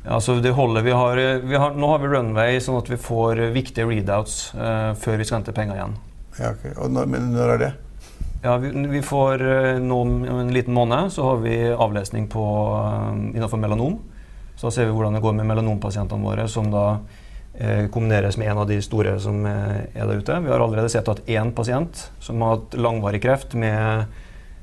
Ja, 0.07 0.21
så 0.25 0.39
det 0.41 0.55
holder. 0.57 0.87
Vi 0.87 0.97
har, 0.97 1.21
vi 1.45 1.61
har, 1.61 1.77
nå 1.77 1.93
har 1.93 2.01
vi 2.01 2.15
runway 2.15 2.61
sånn 2.65 2.81
at 2.81 2.89
vi 2.89 2.97
får 3.03 3.49
viktige 3.53 3.89
readouts 3.91 4.55
eh, 4.57 4.93
før 5.03 5.21
vi 5.21 5.29
skal 5.29 5.43
hente 5.43 5.53
penger 5.57 5.77
igjen. 5.77 5.99
Ja, 6.41 6.55
ok. 6.57 6.71
Når, 6.97 7.13
men 7.13 7.29
når 7.37 7.59
er 7.59 7.67
det? 7.67 7.75
Ja, 8.47 8.57
vi, 8.63 8.71
vi 8.71 9.03
får 9.03 9.43
eh, 9.43 9.79
nå 9.83 9.97
om 10.01 10.25
en 10.25 10.53
liten 10.55 10.75
måned 10.75 11.11
så 11.13 11.25
har 11.27 11.41
vi 11.43 11.57
avlesning 11.73 12.29
på, 12.31 12.45
uh, 12.79 13.17
innenfor 13.35 13.59
melanom. 13.59 13.97
Så 14.55 14.69
da 14.69 14.71
ser 14.71 14.87
vi 14.87 14.93
hvordan 14.95 15.17
det 15.19 15.23
går 15.25 15.35
med 15.35 15.49
melanompasientene 15.49 16.23
våre, 16.23 16.45
som 16.49 16.69
da 16.71 16.85
eh, 17.59 17.89
kombineres 17.91 18.39
med 18.39 18.53
en 18.53 18.61
av 18.63 18.69
de 18.71 18.79
store 18.87 19.17
som 19.21 19.43
eh, 19.51 19.91
er 19.91 20.07
der 20.07 20.23
ute. 20.23 20.39
Vi 20.45 20.53
har 20.53 20.63
allerede 20.63 20.93
sett 20.95 21.11
at 21.11 21.25
én 21.27 21.51
pasient 21.59 22.07
som 22.23 22.45
har 22.47 22.55
hatt 22.55 22.79
langvarig 22.79 23.25
kreft 23.27 23.59
med, 23.59 24.15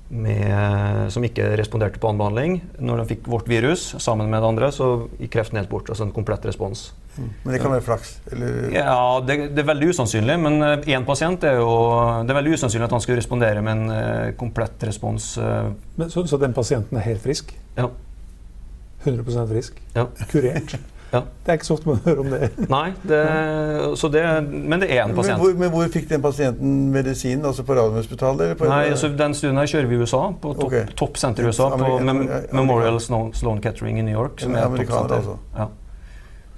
med, 0.07 1.11
som 1.11 1.27
ikke 1.27 1.51
responderte 1.59 1.99
på 1.99 2.07
annen 2.07 2.23
behandling, 2.23 2.59
når 2.79 3.03
de 3.03 3.09
fikk 3.11 3.27
vårt 3.35 3.51
virus 3.51 3.89
sammen 3.99 4.31
med 4.31 4.39
det 4.39 4.53
andre, 4.53 4.71
så 4.71 4.93
gikk 5.19 5.35
kreften 5.35 5.59
helt 5.59 5.73
bort. 5.75 5.91
Altså 5.91 6.07
en 6.07 6.15
komplett 6.15 6.47
respons. 6.47 6.93
Men 7.17 7.53
det 7.53 7.59
kan 7.61 7.73
være 7.73 7.85
flaks? 7.85 8.13
Eller? 8.31 8.55
Ja, 8.73 8.95
det, 9.25 9.37
det, 9.53 9.61
er 9.61 9.67
veldig 9.69 9.91
usannsynlig. 9.93 10.37
Men 10.41 10.57
én 10.63 10.95
eh, 10.97 11.03
pasient 11.05 11.43
er 11.45 11.59
jo 11.59 11.73
Det 12.25 12.33
er 12.33 12.39
veldig 12.39 12.55
usannsynlig 12.57 12.87
at 12.87 12.95
han 12.97 13.03
skulle 13.03 13.19
respondere 13.21 13.61
med 13.65 13.77
en 13.77 13.91
uh, 13.91 14.31
komplett 14.39 14.87
respons. 14.87 15.35
Uh. 15.37 15.73
Men, 15.99 16.09
så, 16.09 16.25
så 16.29 16.41
den 16.41 16.55
pasienten 16.57 16.97
er 16.97 17.05
helt 17.05 17.21
frisk? 17.21 17.53
Ja. 17.77 17.91
100 19.03 19.47
frisk. 19.51 19.79
Ja. 19.95 20.07
Kurert. 20.31 20.77
Ja. 21.13 21.19
Det 21.45 21.51
er 21.51 21.57
ikke 21.59 21.67
så 21.67 21.75
ofte 21.75 21.89
man 21.91 21.99
hører 22.05 22.21
om 22.23 22.29
det. 22.31 22.47
Nei, 22.71 22.87
det, 23.05 23.19
det, 24.15 24.23
men 24.49 24.81
det 24.81 24.87
er 24.89 25.03
en 25.03 25.13
pasient. 25.13 25.37
Men 25.37 25.43
hvor, 25.43 25.59
men 25.59 25.69
hvor, 25.69 25.91
fikk 25.93 26.07
den 26.09 26.23
pasienten 26.23 26.71
medisinen? 26.93 27.45
Altså 27.45 27.65
på 27.67 27.75
Radiumhospitalet? 27.77 28.63
Nei, 28.65 28.79
altså 28.95 29.11
Den 29.19 29.37
studien 29.37 29.59
her 29.61 29.69
kjører 29.69 29.91
vi 29.91 29.99
i 29.99 30.01
USA, 30.01 30.23
på 30.41 30.55
topp 30.57 30.65
okay. 30.71 30.87
top 30.97 31.21
senter 31.21 31.45
i 31.45 31.51
USA. 31.51 31.69
på 31.77 31.99
Mem 32.01 32.23
Memorial 32.49 32.97
Sloan, 33.03 33.29
Sloan 33.37 33.61
Kettering 33.61 34.01
i 34.01 34.07
New 34.07 34.17
York. 34.17 34.41
Som 34.41 34.57
er 34.57 34.65
toppsenter. 34.73 35.19
Altså. 35.19 35.37
Ja. 35.53 35.69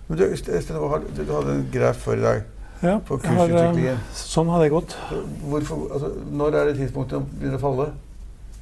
Men 0.08 0.20
du, 0.20 0.26
Sten, 0.38 0.76
du 0.76 1.32
hadde 1.34 1.56
en 1.56 1.64
graf 1.74 2.04
før 2.06 2.20
i 2.20 2.26
dag. 2.26 2.44
Ja, 2.84 2.98
på 3.00 3.18
kursutviklingen. 3.18 4.02
sånn 4.14 4.52
har 4.52 4.62
det 4.62 4.74
gått. 4.74 4.94
Hvorfor, 5.48 5.88
altså, 5.96 6.12
når 6.36 6.60
er 6.60 6.70
det 6.70 6.76
tidspunktet 6.82 7.18
den 7.18 7.40
begynner 7.40 7.58
å 7.58 7.64
falle? 7.64 7.88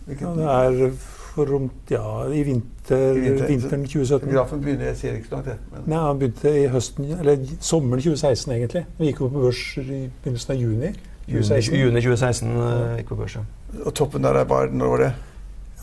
Ja, 0.08 0.32
det 0.38 0.48
er 0.54 0.96
for 1.34 1.50
rundt 1.50 1.92
ja, 1.92 2.04
i, 2.30 2.44
vinter, 2.46 3.18
vinter, 3.18 3.48
vinteren 3.50 3.86
2017. 3.90 4.30
Grafen 4.30 4.62
begynner 4.62 4.92
jeg 4.92 5.00
ser 5.00 5.18
ikke 5.18 5.32
så 5.32 5.36
langt, 5.38 5.50
jeg. 5.50 5.62
Men. 5.72 5.88
Nei, 5.90 6.02
Han 6.06 6.22
begynte 6.22 6.54
i 6.60 6.68
høsten, 6.70 7.10
eller 7.18 7.48
sommeren 7.58 8.04
2016, 8.04 8.54
egentlig. 8.54 8.86
Vi 9.00 9.10
gikk 9.10 9.24
opp 9.26 9.34
på 9.34 9.44
børs 9.48 9.64
i 9.82 9.84
begynnelsen 9.88 10.56
av 10.56 10.62
juni. 10.62 10.94
2016. 11.26 11.78
Juni 11.80 12.04
2016 12.04 12.50
uh, 12.54 12.96
gikk 13.00 13.14
på 13.14 13.20
børs, 13.24 13.38
ja. 13.40 13.46
Og 13.82 13.94
toppen 13.98 14.26
der 14.26 14.38
er 14.38 14.46
bare 14.46 14.70
Når 14.70 14.92
var 14.92 15.02
det? 15.02 15.14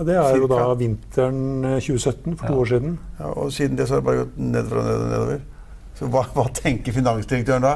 Ja, 0.00 0.04
Det 0.08 0.16
er 0.16 0.36
jo 0.40 0.46
da 0.48 0.66
vinteren 0.80 1.40
2017, 1.76 2.36
for 2.40 2.46
ja. 2.46 2.50
to 2.52 2.60
år 2.62 2.68
siden. 2.70 2.98
Ja, 3.18 3.32
og 3.36 3.50
siden 3.52 3.76
det 3.76 3.88
så 3.88 3.98
har 3.98 4.00
det 4.00 4.06
bare 4.06 4.22
gått 4.22 4.38
nedover 4.40 4.80
og 4.80 4.86
nedover. 4.86 5.10
nedover. 5.10 5.40
Så 5.98 6.08
hva, 6.08 6.22
hva 6.32 6.46
tenker 6.56 6.94
finansdirektøren 6.96 7.66
da? 7.66 7.74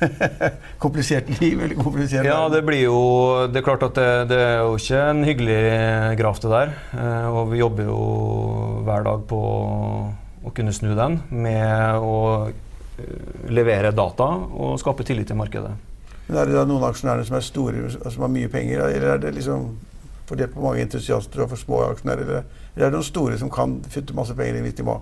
komplisert 0.84 1.28
liv? 1.40 1.60
eller 1.60 1.76
komplisert 1.78 2.24
Ja, 2.24 2.48
det 2.48 2.62
blir 2.64 2.86
jo 2.86 3.00
Det 3.52 3.60
er 3.60 3.66
klart 3.66 3.82
at 3.84 3.98
det, 3.98 4.06
det 4.32 4.38
er 4.40 4.62
jo 4.64 4.78
ikke 4.80 5.02
en 5.10 5.20
hyggelig 5.28 5.60
graf, 6.18 6.40
det 6.42 6.50
der. 6.50 6.72
Eh, 6.96 7.28
og 7.28 7.52
vi 7.52 7.60
jobber 7.60 7.86
jo 7.86 8.00
hver 8.88 9.06
dag 9.06 9.22
på 9.30 9.40
å 10.40 10.54
kunne 10.56 10.72
snu 10.74 10.94
den 10.98 11.20
med 11.30 12.00
å 12.00 12.16
eh, 12.48 13.14
levere 13.52 13.92
data 13.94 14.32
og 14.50 14.80
skape 14.82 15.06
tillit 15.06 15.30
til 15.30 15.38
markedet. 15.38 15.76
Men 16.26 16.40
Er 16.40 16.50
det 16.50 16.58
da 16.58 16.66
noen 16.66 16.88
aksjonærer 16.90 17.26
som 17.28 17.38
er 17.38 17.46
store, 17.46 17.86
som 18.00 18.26
har 18.26 18.32
mye 18.32 18.50
penger, 18.50 18.82
eller 18.88 19.14
er 19.14 19.22
det 19.22 19.36
liksom 19.36 19.68
fordelt 20.30 20.54
på 20.54 20.64
mange 20.64 20.84
entusiaster 20.86 21.44
og 21.44 21.52
for 21.52 21.60
små 21.60 21.80
aksjonærer? 21.90 22.26
Eller, 22.26 22.60
er 22.76 22.84
det 22.86 22.94
noen 22.94 23.06
store 23.06 23.38
som 23.40 23.50
kan 23.52 23.80
fytte 23.90 24.16
masse 24.16 24.36
penger 24.38 24.58
inn 24.58 24.68
hvis 24.68 24.78
de 24.80 24.86
må? 24.86 25.00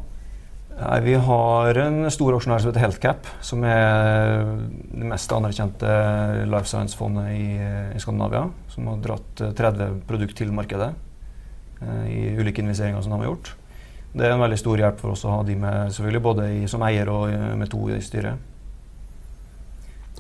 Nei, 0.79 0.99
Vi 1.03 1.15
har 1.29 1.81
en 1.83 2.07
stor 2.15 2.37
aksjonær 2.37 2.63
som 2.63 2.71
heter 2.71 2.85
Healthcap, 2.85 3.31
som 3.43 3.65
er 3.67 4.45
det 4.93 5.09
mest 5.11 5.33
anerkjente 5.35 5.95
life 6.47 6.71
science-fondet 6.71 7.33
i, 7.35 7.47
i, 7.97 8.03
Skandinavia. 8.03 8.45
Som 8.71 8.91
har 8.93 9.01
dratt 9.03 9.43
30 9.59 10.05
produkt 10.07 10.39
til 10.39 10.53
markedet 10.55 10.93
eh, 11.83 12.05
i 12.15 12.21
ulike 12.39 12.63
investeringer 12.63 13.03
som 13.03 13.17
de 13.17 13.25
har 13.25 13.33
gjort. 13.33 13.55
Det 14.15 14.25
er 14.25 14.37
en 14.37 14.45
veldig 14.45 14.61
stor 14.61 14.81
hjelp 14.81 15.03
for 15.03 15.17
oss 15.17 15.27
å 15.27 15.35
ha 15.35 15.43
de 15.47 15.59
med, 15.59 15.91
selvfølgelig 15.95 16.23
både 16.25 16.47
i, 16.61 16.63
som 16.71 16.85
eier 16.87 17.11
og 17.13 17.27
med 17.59 17.69
to 17.75 17.83
i 17.93 17.99
styret. 18.03 18.39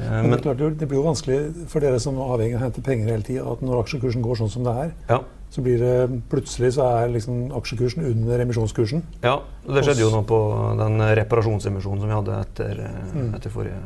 Eh, 0.00 0.10
men, 0.22 0.30
det, 0.30 0.42
klart, 0.42 0.60
det, 0.60 0.86
blir 0.86 1.00
jo 1.00 1.06
vanskelig 1.06 1.66
for 1.70 1.84
dere 1.84 1.98
som 2.02 2.18
er 2.18 2.32
avhengig 2.34 2.56
av 2.56 2.62
å 2.62 2.64
hente 2.66 2.84
penger 2.84 3.10
hele 3.12 3.26
tida, 3.26 3.44
at 3.50 3.64
når 3.64 3.82
aksjekursen 3.82 4.24
går 4.24 4.40
sånn 4.40 4.52
som 4.52 4.66
det 4.66 4.74
er, 4.84 4.92
ja. 5.10 5.18
så 5.54 5.64
blir 5.64 5.82
det 5.82 6.20
plutselig 6.32 6.72
så 6.76 6.86
er 7.00 7.12
liksom 7.14 7.48
aksjekursen 7.58 8.06
under 8.10 8.44
emisjonskursen. 8.44 9.04
Ja, 9.24 9.38
det 9.66 9.84
skjedde 9.86 10.04
jo 10.04 10.12
nå 10.14 10.22
på 10.28 10.40
den 10.80 11.02
reparasjonsemisjonen 11.20 12.04
som 12.04 12.12
vi 12.12 12.18
hadde 12.18 12.40
etter, 12.46 12.82
eh, 12.86 13.12
mm. 13.14 13.30
etter 13.38 13.54
forrige 13.54 13.80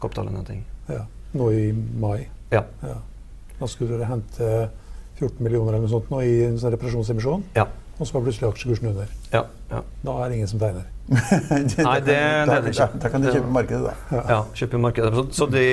kapitalinnhenting. 0.00 0.64
Ja, 0.90 1.04
nå 1.34 1.50
i 1.54 1.68
mai. 1.72 2.26
Ja. 2.52 2.64
ja. 2.84 2.98
Da 3.58 3.70
skulle 3.70 3.96
dere 3.96 4.10
hente 4.10 4.50
14 5.20 5.38
millioner 5.44 5.76
eller 5.76 5.86
noe 5.86 5.92
sånt 5.92 6.10
nå 6.12 6.20
i 6.26 6.40
en 6.48 6.58
sånn 6.60 6.74
reparasjonsemisjon. 6.74 7.46
Ja. 7.56 7.68
Og 7.94 8.08
så 8.08 8.16
var 8.16 8.24
plutselig 8.26 8.50
aksjekursen 8.50 8.90
under. 8.90 9.10
Ja, 9.30 9.46
ja. 9.70 9.84
Da 10.02 10.16
er 10.18 10.28
det 10.28 10.40
ingen 10.40 10.50
som 10.50 10.60
tegner. 10.62 10.90
Nei, 11.04 11.98
det, 12.00 12.16
da, 12.48 12.60
det 12.64 12.72
da, 12.72 12.86
da, 12.96 13.08
kan 13.12 13.20
du 13.20 13.28
kjøpe 13.28 13.50
markedet, 13.52 13.90
da. 13.90 14.20
Ja, 14.30 14.38
kjøpe 14.56 14.80
markedet. 14.80 15.10
Så, 15.12 15.24
så 15.36 15.48
det, 15.52 15.66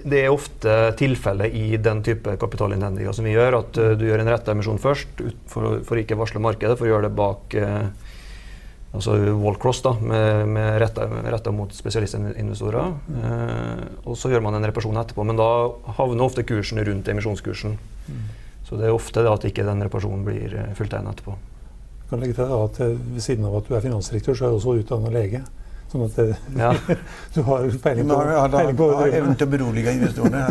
det, 0.00 0.22
er 0.22 0.32
ofte 0.32 0.76
tilfellet 0.96 1.52
i 1.52 1.76
den 1.76 2.00
type 2.06 2.36
kapitalinnhendinger 2.40 3.12
som 3.16 3.28
vi 3.28 3.34
gjør, 3.34 3.58
at 3.60 3.80
uh, 3.82 3.92
du 4.00 4.06
gjør 4.08 4.24
en 4.24 4.32
retta 4.32 4.54
emisjon 4.56 4.80
først 4.80 5.20
for, 5.50 5.82
for 5.84 6.00
ikke 6.00 6.16
varsle 6.16 6.40
markedet, 6.40 6.78
for 6.80 6.88
å 6.88 6.94
gjøre 6.94 7.10
det 7.10 7.18
bak 7.20 7.58
uh, 7.60 8.14
altså 8.94 9.18
wallcross, 9.42 9.82
da, 9.84 9.92
med, 10.00 10.48
med 10.56 10.70
retta, 10.80 11.08
retta, 11.28 11.52
mot 11.52 11.74
spesialistinvestorer. 11.74 12.94
Uh, 13.10 13.84
og 14.08 14.16
så 14.18 14.32
gjør 14.32 14.46
man 14.46 14.56
en 14.56 14.64
reparasjon 14.70 15.02
etterpå, 15.04 15.26
men 15.28 15.40
da 15.40 15.50
havner 15.98 16.24
ofte 16.24 16.46
kursen 16.48 16.80
rundt 16.86 17.12
emisjonskursen. 17.12 17.76
Mm. 18.08 18.24
Så 18.64 18.80
det 18.80 18.88
er 18.88 18.96
ofte 18.96 19.22
det 19.24 19.32
at 19.32 19.44
ikke 19.48 19.66
den 19.66 19.84
reparasjonen 19.84 20.24
blir 20.24 20.54
eh, 20.56 20.70
fulltegnet 20.78 21.12
etterpå. 21.12 21.34
Jeg 22.04 22.10
kan 22.10 22.20
legge 22.20 22.34
til 22.36 22.50
at 22.52 22.80
eh, 22.84 22.96
Ved 23.14 23.22
siden 23.24 23.46
av 23.48 23.54
at 23.56 23.68
du 23.68 23.74
er 23.74 23.84
finansdirektør, 23.84 24.36
så 24.36 24.44
er 24.44 24.52
du 24.52 24.58
også 24.58 24.74
utdanna 24.82 25.12
lege. 25.14 25.40
Sånn 25.88 26.02
at 26.04 26.16
det, 26.18 26.24
ja. 26.58 26.72
du 27.36 27.38
har 27.46 27.68
peiling 27.80 28.08
på, 28.10 28.18
ja, 28.26 28.40
har, 28.42 28.50
peiling 28.52 28.76
på 28.76 28.88
har 28.98 29.14
evnen 29.20 29.38
til 29.38 29.46
å 29.46 29.52
berolige 29.52 29.94
investorene. 29.94 30.42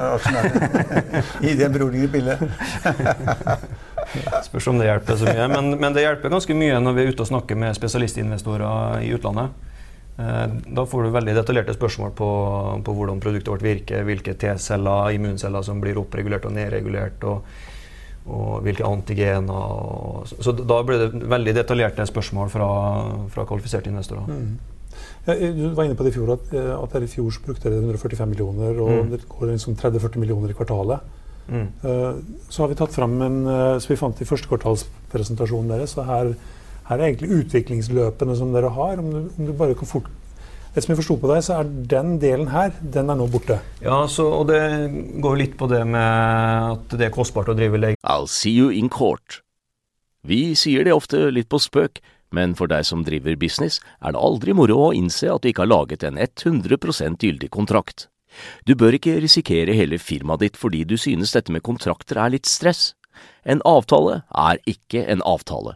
Gi 1.44 1.54
dem 1.60 1.76
beroligende 1.76 2.10
pille. 2.14 2.38
Spørs 4.48 4.70
om 4.72 4.80
det 4.80 4.88
hjelper 4.88 5.20
så 5.20 5.28
mye. 5.28 5.50
Men, 5.52 5.70
men, 5.78 5.94
det 5.94 6.06
hjelper 6.08 6.34
ganske 6.34 6.58
mye 6.58 6.80
når 6.82 6.98
vi 6.98 7.04
er 7.04 7.14
ute 7.14 7.26
og 7.26 7.30
snakker 7.30 7.60
med 7.60 7.78
spesialistinvestorer 7.78 9.04
i 9.04 9.12
utlandet. 9.14 9.70
Eh, 10.18 10.48
da 10.80 10.88
får 10.90 11.06
du 11.06 11.14
veldig 11.20 11.38
detaljerte 11.38 11.78
spørsmål 11.78 12.16
på, 12.18 12.32
på 12.88 12.98
hvordan 12.98 13.22
produktet 13.22 13.54
vårt 13.54 13.68
virker, 13.68 14.08
hvilke 14.08 14.34
T-celler, 14.40 15.12
immunceller 15.20 15.70
som 15.70 15.84
blir 15.84 16.02
oppregulert 16.02 16.50
og 16.50 16.56
nedregulert. 16.58 17.30
og 17.30 17.73
og 18.26 18.62
hvilke 18.64 18.86
antigener. 18.88 19.54
Og, 19.54 20.28
så, 20.30 20.40
så 20.48 20.54
da 20.56 20.78
ble 20.86 21.00
det 21.02 21.26
veldig 21.32 21.56
detaljerte 21.58 22.06
spørsmål 22.08 22.52
fra, 22.54 22.70
fra 23.34 23.48
kvalifiserte 23.50 23.92
investorer. 23.92 24.30
Mm. 24.30 24.54
Ja, 25.26 25.36
du 25.56 25.66
var 25.74 25.88
inne 25.88 25.98
på 25.98 26.06
det 26.06 26.14
i 26.14 26.16
fjor 26.18 26.36
at, 26.36 26.50
at 26.54 26.96
dere 26.96 27.08
i 27.08 27.12
fjor 27.12 27.36
brukte 27.46 27.70
dere 27.70 27.82
145 27.82 28.30
millioner, 28.30 28.80
og 28.84 28.94
mm. 28.94 29.12
det 29.14 29.22
går 29.32 29.54
liksom 29.54 29.78
30-40 29.80 30.22
millioner 30.22 30.52
i 30.52 30.58
kvartalet. 30.58 31.14
Mm. 31.48 31.68
Uh, 31.84 32.20
så 32.50 32.64
har 32.64 32.72
vi 32.72 32.80
tatt 32.80 32.96
fram 32.96 33.16
en 33.22 33.40
uh, 33.48 33.78
som 33.84 33.92
vi 33.92 34.00
fant 34.00 34.22
i 34.22 34.28
første 34.28 34.48
kvartalspresentasjonen 34.52 35.74
deres. 35.76 35.96
Så 35.96 36.06
her, 36.08 36.34
her, 36.90 36.98
er 36.98 37.08
egentlig 37.10 37.42
utviklingsløpene 37.42 38.38
som 38.40 38.54
dere 38.56 38.72
har. 38.76 39.02
Om 39.02 39.10
du, 39.12 39.20
om 39.38 39.50
du 39.50 39.56
bare 39.58 39.76
kan 39.80 39.90
fort 39.90 40.08
det 40.74 40.82
som 40.82 40.94
jeg 40.94 41.00
forsto 41.04 41.18
på 41.22 41.30
deg, 41.30 41.44
så 41.46 41.60
er 41.60 41.70
den 41.92 42.16
delen 42.22 42.48
her 42.50 42.74
den 42.82 43.12
er 43.14 43.20
nå 43.20 43.28
borte. 43.32 43.60
Ja, 43.84 44.04
så, 44.10 44.26
og 44.42 44.48
det 44.50 44.62
går 45.22 45.40
litt 45.40 45.58
på 45.60 45.70
det 45.70 45.84
med 45.86 46.74
at 46.74 46.98
det 46.98 47.10
er 47.10 47.14
kostbart 47.14 47.52
å 47.54 47.58
drive 47.58 47.82
lege. 47.82 48.00
I'll 48.02 48.30
see 48.30 48.56
you 48.56 48.72
in 48.74 48.90
court. 48.90 49.44
Vi 50.26 50.56
sier 50.58 50.88
det 50.88 50.96
ofte 50.96 51.28
litt 51.36 51.50
på 51.52 51.60
spøk, 51.62 52.02
men 52.34 52.56
for 52.58 52.72
deg 52.72 52.88
som 52.88 53.04
driver 53.06 53.38
business, 53.38 53.78
er 54.02 54.16
det 54.16 54.24
aldri 54.24 54.56
moro 54.58 54.80
å 54.88 54.94
innse 54.98 55.30
at 55.30 55.44
du 55.44 55.52
ikke 55.52 55.68
har 55.68 55.74
laget 55.74 56.06
en 56.08 56.18
100% 56.18 57.22
gyldig 57.22 57.52
kontrakt. 57.54 58.08
Du 58.66 58.74
bør 58.74 58.98
ikke 58.98 59.20
risikere 59.22 59.76
hele 59.78 60.00
firmaet 60.02 60.42
ditt 60.42 60.58
fordi 60.58 60.82
du 60.90 60.96
synes 60.98 61.36
dette 61.36 61.54
med 61.54 61.62
kontrakter 61.62 62.18
er 62.18 62.34
litt 62.34 62.50
stress. 62.50 62.96
En 63.46 63.62
avtale 63.68 64.24
er 64.34 64.62
ikke 64.66 65.04
en 65.06 65.22
avtale. 65.22 65.76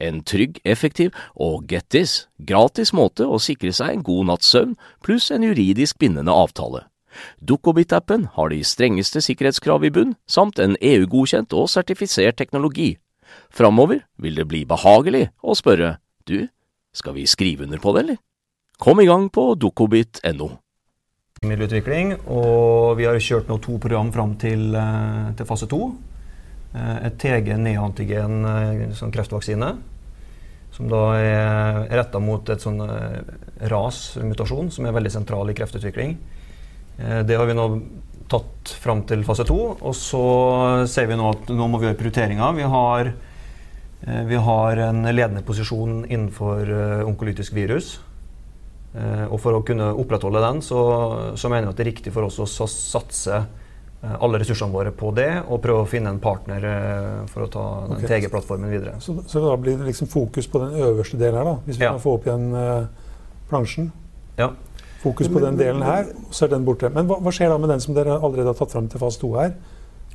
En 0.00 0.22
trygg, 0.24 0.60
effektiv 0.64 1.12
og 1.36 1.66
get 1.68 1.90
this, 1.92 2.26
gratis 2.38 2.94
måte 2.96 3.26
å 3.28 3.40
sikre 3.42 3.72
seg 3.76 3.94
en 3.94 4.06
god 4.06 4.30
natts 4.32 4.48
søvn 4.54 4.78
pluss 5.04 5.28
en 5.30 5.44
juridisk 5.44 5.98
bindende 6.00 6.32
avtale. 6.32 6.86
Dukkobit-appen 7.44 8.28
har 8.36 8.50
de 8.52 8.62
strengeste 8.64 9.20
sikkerhetskrav 9.24 9.84
i 9.84 9.92
bunn, 9.92 10.14
samt 10.30 10.60
en 10.62 10.76
EU-godkjent 10.80 11.52
og 11.58 11.68
sertifisert 11.72 12.38
teknologi. 12.38 12.94
Framover 13.50 14.04
vil 14.18 14.38
det 14.38 14.46
bli 14.50 14.64
behagelig 14.68 15.28
å 15.42 15.56
spørre 15.58 15.98
du, 16.26 16.48
skal 16.94 17.16
vi 17.18 17.26
skrive 17.26 17.66
under 17.66 17.82
på 17.82 17.94
det, 17.94 18.04
eller? 18.04 18.20
Kom 18.80 19.02
i 19.02 19.08
gang 19.08 19.28
på 19.28 19.52
dukkobit.no. 19.60 20.50
Middelutvikling, 21.40 22.14
og 22.28 22.98
vi 22.98 23.06
har 23.08 23.16
kjørt 23.20 23.48
nå 23.48 23.58
to 23.64 23.78
program 23.80 24.10
fram 24.12 24.34
til, 24.40 24.74
eh, 24.76 25.32
til 25.36 25.46
fase 25.48 25.66
to. 25.66 25.94
Eh, 26.74 27.06
et 27.06 27.16
TG 27.18 27.56
neantigen 27.56 28.44
eh, 28.44 28.94
sånn 28.94 29.12
kreftvaksine 29.12 29.70
som 30.80 30.88
da 30.88 31.00
er 31.20 31.90
retta 31.92 32.20
mot 32.22 32.48
et 32.48 32.62
sånn 32.62 32.80
eh, 32.80 33.20
RAS-mutasjon, 33.68 34.70
som 34.72 34.86
er 34.86 34.94
veldig 34.96 35.12
sentral 35.12 35.50
i 35.52 35.56
kreftutvikling. 35.56 36.14
Eh, 36.96 37.20
det 37.28 37.36
har 37.36 37.48
vi 37.48 37.56
nå 37.56 37.66
tatt 38.30 38.72
fram 38.80 39.02
til 39.04 39.24
fase 39.26 39.44
to. 39.44 39.58
Og 39.76 39.96
så 39.96 40.24
ser 40.88 41.10
vi 41.10 41.18
nå 41.20 41.28
at 41.34 41.52
nå 41.52 41.68
må 41.68 41.80
vi 41.80 41.90
gjøre 41.90 42.00
prioriteringer. 42.00 42.56
Vi 42.56 42.68
har, 42.74 43.12
eh, 44.06 44.22
vi 44.30 44.40
har 44.40 44.84
en 44.88 45.04
ledende 45.10 45.44
posisjon 45.44 46.06
innenfor 46.08 47.04
onkolytisk 47.04 47.52
virus. 47.58 47.98
Og 49.30 49.36
for 49.38 49.54
å 49.54 49.62
kunne 49.62 49.92
opprettholde 49.94 50.40
den, 50.42 50.56
så, 50.66 50.80
så 51.38 51.46
mener 51.46 51.68
vi 51.68 51.70
at 51.70 51.76
det 51.78 51.84
er 51.84 51.88
riktig 51.92 52.10
for 52.10 52.26
oss 52.26 52.40
å 52.42 52.66
satse 52.66 53.36
alle 54.00 54.38
ressursene 54.40 54.72
våre 54.72 54.92
på 54.96 55.10
det, 55.12 55.28
og 55.44 55.60
prøve 55.60 55.84
å 55.84 55.88
finne 55.88 56.12
en 56.14 56.20
partner 56.22 56.64
eh, 56.64 57.16
for 57.28 57.44
å 57.44 57.48
ta 57.52 57.64
den 57.90 57.98
okay. 57.98 58.08
TG-plattformen 58.08 58.72
videre. 58.72 58.94
Så, 59.04 59.18
så, 59.28 59.42
da 59.44 59.56
blir 59.60 59.76
det 59.76 59.90
liksom 59.90 60.08
fokus 60.08 60.48
på 60.48 60.62
den 60.62 60.78
øverste 60.80 61.20
delen 61.20 61.36
her, 61.36 61.50
da, 61.50 61.56
hvis 61.66 61.80
vi 61.80 61.84
ja. 61.84 61.92
kan 61.92 62.00
få 62.00 62.14
opp 62.16 62.28
igjen 62.28 62.46
uh, 62.56 63.10
plansjen? 63.50 63.90
Ja. 64.38 64.54
Fokus 65.02 65.28
på 65.32 65.42
den 65.44 65.58
delen 65.60 65.84
her, 65.84 66.08
så 66.32 66.46
er 66.46 66.54
den 66.54 66.64
borte. 66.64 66.88
Men 66.92 67.08
hva, 67.08 67.18
hva, 67.20 67.32
skjer 67.32 67.52
da 67.52 67.58
med 67.60 67.72
den 67.72 67.84
som 67.84 67.96
dere 67.96 68.16
allerede 68.16 68.52
har 68.52 68.56
tatt 68.56 68.72
fram 68.72 68.88
til 68.88 69.00
fase 69.02 69.20
2 69.20 69.30
her? 69.36 69.52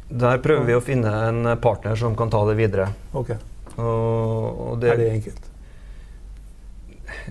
Der 0.05 0.41
prøver 0.41 0.65
vi 0.65 0.77
å 0.77 0.81
finne 0.85 1.11
en 1.29 1.51
partner 1.61 1.97
som 1.97 2.17
kan 2.17 2.33
ta 2.33 2.41
det 2.49 2.57
videre. 2.57 2.89
Ok. 3.17 3.35
Og, 3.75 3.85
og 3.85 4.81
det, 4.81 4.91
er 4.93 5.01
det 5.01 5.11
enkelt? 5.13 5.47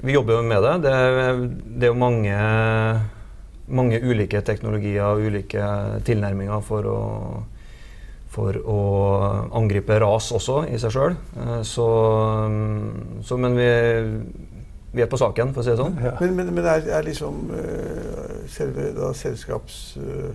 Vi 0.02 0.14
jobber 0.14 0.38
jo 0.38 0.46
med 0.46 0.66
det. 0.66 0.74
Det, 0.86 0.94
det 1.78 1.88
er 1.88 1.94
jo 1.94 1.98
mange 1.98 2.38
mange 3.72 4.00
ulike 4.02 4.40
teknologier 4.44 5.04
og 5.08 5.24
ulike 5.24 5.64
tilnærminger 6.04 6.60
for 6.64 6.84
å, 6.88 6.98
for 8.32 8.58
å 8.60 8.80
angripe 9.56 9.98
ras 10.02 10.32
også 10.36 10.64
i 10.68 10.78
seg 10.80 10.90
sjøl. 10.94 11.14
Eh, 11.40 11.62
så, 11.66 11.86
mm, 12.50 13.22
så, 13.24 13.36
Men 13.40 13.52
vi, 13.56 13.68
vi, 14.92 15.02
er 15.02 15.08
på 15.10 15.20
saken, 15.20 15.54
for 15.54 15.60
å 15.62 15.64
si 15.64 15.72
det 15.72 15.80
sånn. 15.80 15.96
Ja. 16.02 16.14
Men, 16.20 16.30
men, 16.36 16.46
men 16.56 16.64
er, 16.68 16.80
er, 16.98 17.02
liksom 17.06 17.34
uh, 17.52 18.44
selve 18.52 18.82
da, 18.96 19.06
selskapsmåten 19.16 20.34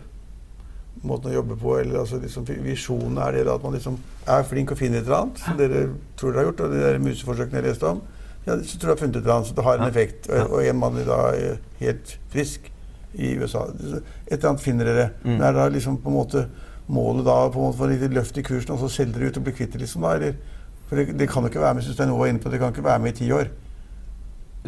uh, 1.06 1.32
å 1.32 1.36
jobbe 1.38 1.56
på, 1.60 1.70
eller 1.84 1.96
altså, 2.02 2.18
liksom, 2.24 2.44
visjonen, 2.66 3.18
er 3.28 3.32
det 3.38 3.44
da 3.50 3.54
at 3.60 3.66
man 3.66 3.76
liksom 3.78 3.96
er 4.30 4.44
flink 4.48 4.74
og 4.74 4.82
finner 4.82 5.00
et 5.04 5.06
eller 5.06 5.22
annet, 5.24 5.38
som 5.44 5.54
dere 5.60 5.80
tror 6.18 6.30
dere 6.34 6.42
har 6.42 6.50
gjort, 6.50 6.66
og 6.66 6.70
de 6.74 6.80
der 6.88 7.06
museforsøkene 7.06 7.62
jeg 7.62 7.70
leste 7.70 7.94
om? 7.94 8.00
Ja, 8.48 8.56
så 8.56 8.80
tror 8.80 8.88
jeg 8.90 8.96
har 8.96 9.04
funnet 9.04 9.18
et 9.20 9.24
eller 9.28 9.36
annet, 9.36 9.50
så 9.52 9.54
det 9.54 9.68
har 9.68 9.78
en 9.78 9.90
effekt. 9.92 10.22
Og, 10.32 10.44
og 10.58 10.60
en 10.66 10.80
mann 10.80 10.98
er 10.98 11.06
da 11.06 11.20
helt 11.84 12.08
frisk 12.34 12.62
i 13.14 13.34
USA. 13.40 13.66
Et 13.70 14.34
eller 14.38 14.50
annet 14.50 14.64
finner 14.64 14.90
dere. 14.90 15.10
Mm. 15.24 15.32
Men 15.36 15.48
er 15.48 15.58
da 15.58 15.70
liksom 15.74 15.98
på 16.04 16.12
en 16.12 16.20
måte 16.20 16.46
målet 16.90 17.26
da 17.26 17.40
på 17.54 17.60
en 17.60 17.70
måte 17.70 17.78
få 17.78 17.90
litt 17.92 18.14
løft 18.14 18.38
i 18.38 18.44
kursen, 18.46 18.74
og 18.76 18.84
så 18.84 18.90
selger 19.00 19.20
dere 19.20 19.30
ut 19.30 19.40
og 19.42 19.48
blir 19.48 19.58
kvitt 19.58 19.74
det? 19.74 19.84
liksom 19.84 20.06
da, 20.06 20.16
eller? 20.18 20.38
For 20.90 20.98
det, 20.98 21.20
det, 21.20 21.28
kan 21.30 21.46
jo 21.46 21.52
ikke 21.52 21.62
være 21.62 21.78
med 21.78 22.08
nå 22.10 22.16
var 22.18 22.32
inne 22.32 22.42
på, 22.42 22.50
det 22.50 22.60
kan 22.62 22.74
ikke 22.74 22.84
være 22.86 23.04
med 23.04 23.14
i 23.14 23.20
ti 23.20 23.32
år. 23.32 23.52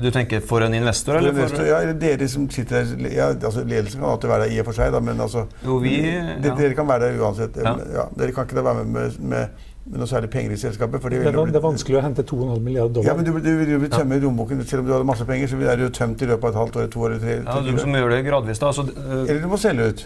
Du 0.02 0.08
tenker 0.12 0.40
for 0.40 0.64
en 0.64 0.74
investor? 0.74 1.18
eller? 1.18 1.34
For 1.34 1.42
investor, 1.42 1.66
ja, 1.68 1.80
eller 1.82 1.98
dere 2.00 2.28
som 2.32 2.46
sitter 2.50 2.86
der. 2.86 3.10
Ja, 3.12 3.32
altså 3.34 3.64
Ledelsen 3.64 4.00
kan 4.00 4.10
alltid 4.10 4.30
være 4.30 4.46
der 4.46 4.54
i 4.54 4.60
og 4.62 4.70
for 4.70 4.78
seg, 4.78 4.94
da, 4.94 5.02
men 5.04 5.20
altså 5.20 5.46
jo, 5.66 5.80
vi, 5.84 5.96
ja. 6.06 6.38
Dere 6.46 6.76
kan 6.78 6.88
være 6.88 7.10
der 7.10 7.20
uansett. 7.26 7.58
Ja. 7.58 7.74
Ja, 7.98 8.06
dere 8.20 8.36
kan 8.36 8.48
ikke 8.48 8.64
være 8.64 8.84
med 8.84 8.94
med, 8.94 9.20
med, 9.34 9.66
med 9.84 10.14
er 10.14 10.22
det 10.22 10.30
penger 10.30 10.52
i 10.54 10.58
selskapet. 10.62 11.02
Det, 11.02 11.10
det, 11.10 11.28
er, 11.34 11.46
det, 11.50 11.58
er 11.58 11.64
vanskelig 11.64 11.98
å 11.98 12.04
hente 12.06 12.24
2,5 12.24 12.60
milliarder 12.62 12.94
dollar. 12.94 13.08
Ja, 13.10 13.16
men 13.18 13.26
Du, 13.26 13.34
du, 13.42 13.66
du 13.66 13.78
vil 13.82 13.90
tømme 13.90 14.20
lommeboken 14.22 14.62
selv 14.62 14.84
om 14.84 14.90
du 14.90 14.94
hadde 14.94 15.08
masse 15.10 15.26
penger. 15.26 15.50
Så 15.50 15.58
er 15.58 15.82
du 15.82 15.88
tømt 15.90 16.22
i 16.22 16.30
løpet 16.30 16.44
av 16.46 16.54
et 16.54 16.60
halvt 16.62 16.78
år, 16.78 16.90
to 16.94 17.06
år, 17.08 17.16
tre, 17.22 17.38
ja, 17.42 17.60
Du 17.66 17.80
som 17.82 17.98
gjør 17.98 18.14
det 18.14 18.20
gradvis, 18.28 18.62
da. 18.62 18.70
Så, 18.78 18.86
uh, 18.86 19.24
eller 19.26 19.42
du 19.42 19.50
må 19.50 19.58
selge 19.62 19.90
ut. 19.90 20.06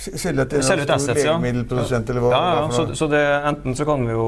Selge 0.00 0.46
til 0.48 0.64
ut 0.64 0.92
assets, 0.96 1.20
ja. 1.20 1.34
legemiddelprodusent, 1.34 2.10
eller 2.10 2.24
hva? 2.24 2.32
Ja, 2.32 2.42
ja 2.56 2.66
så, 2.72 2.86
så 2.96 3.08
det, 3.12 3.20
enten, 3.50 3.76
så 3.76 3.84
kan 3.84 4.06
vi 4.08 4.16
jo, 4.16 4.26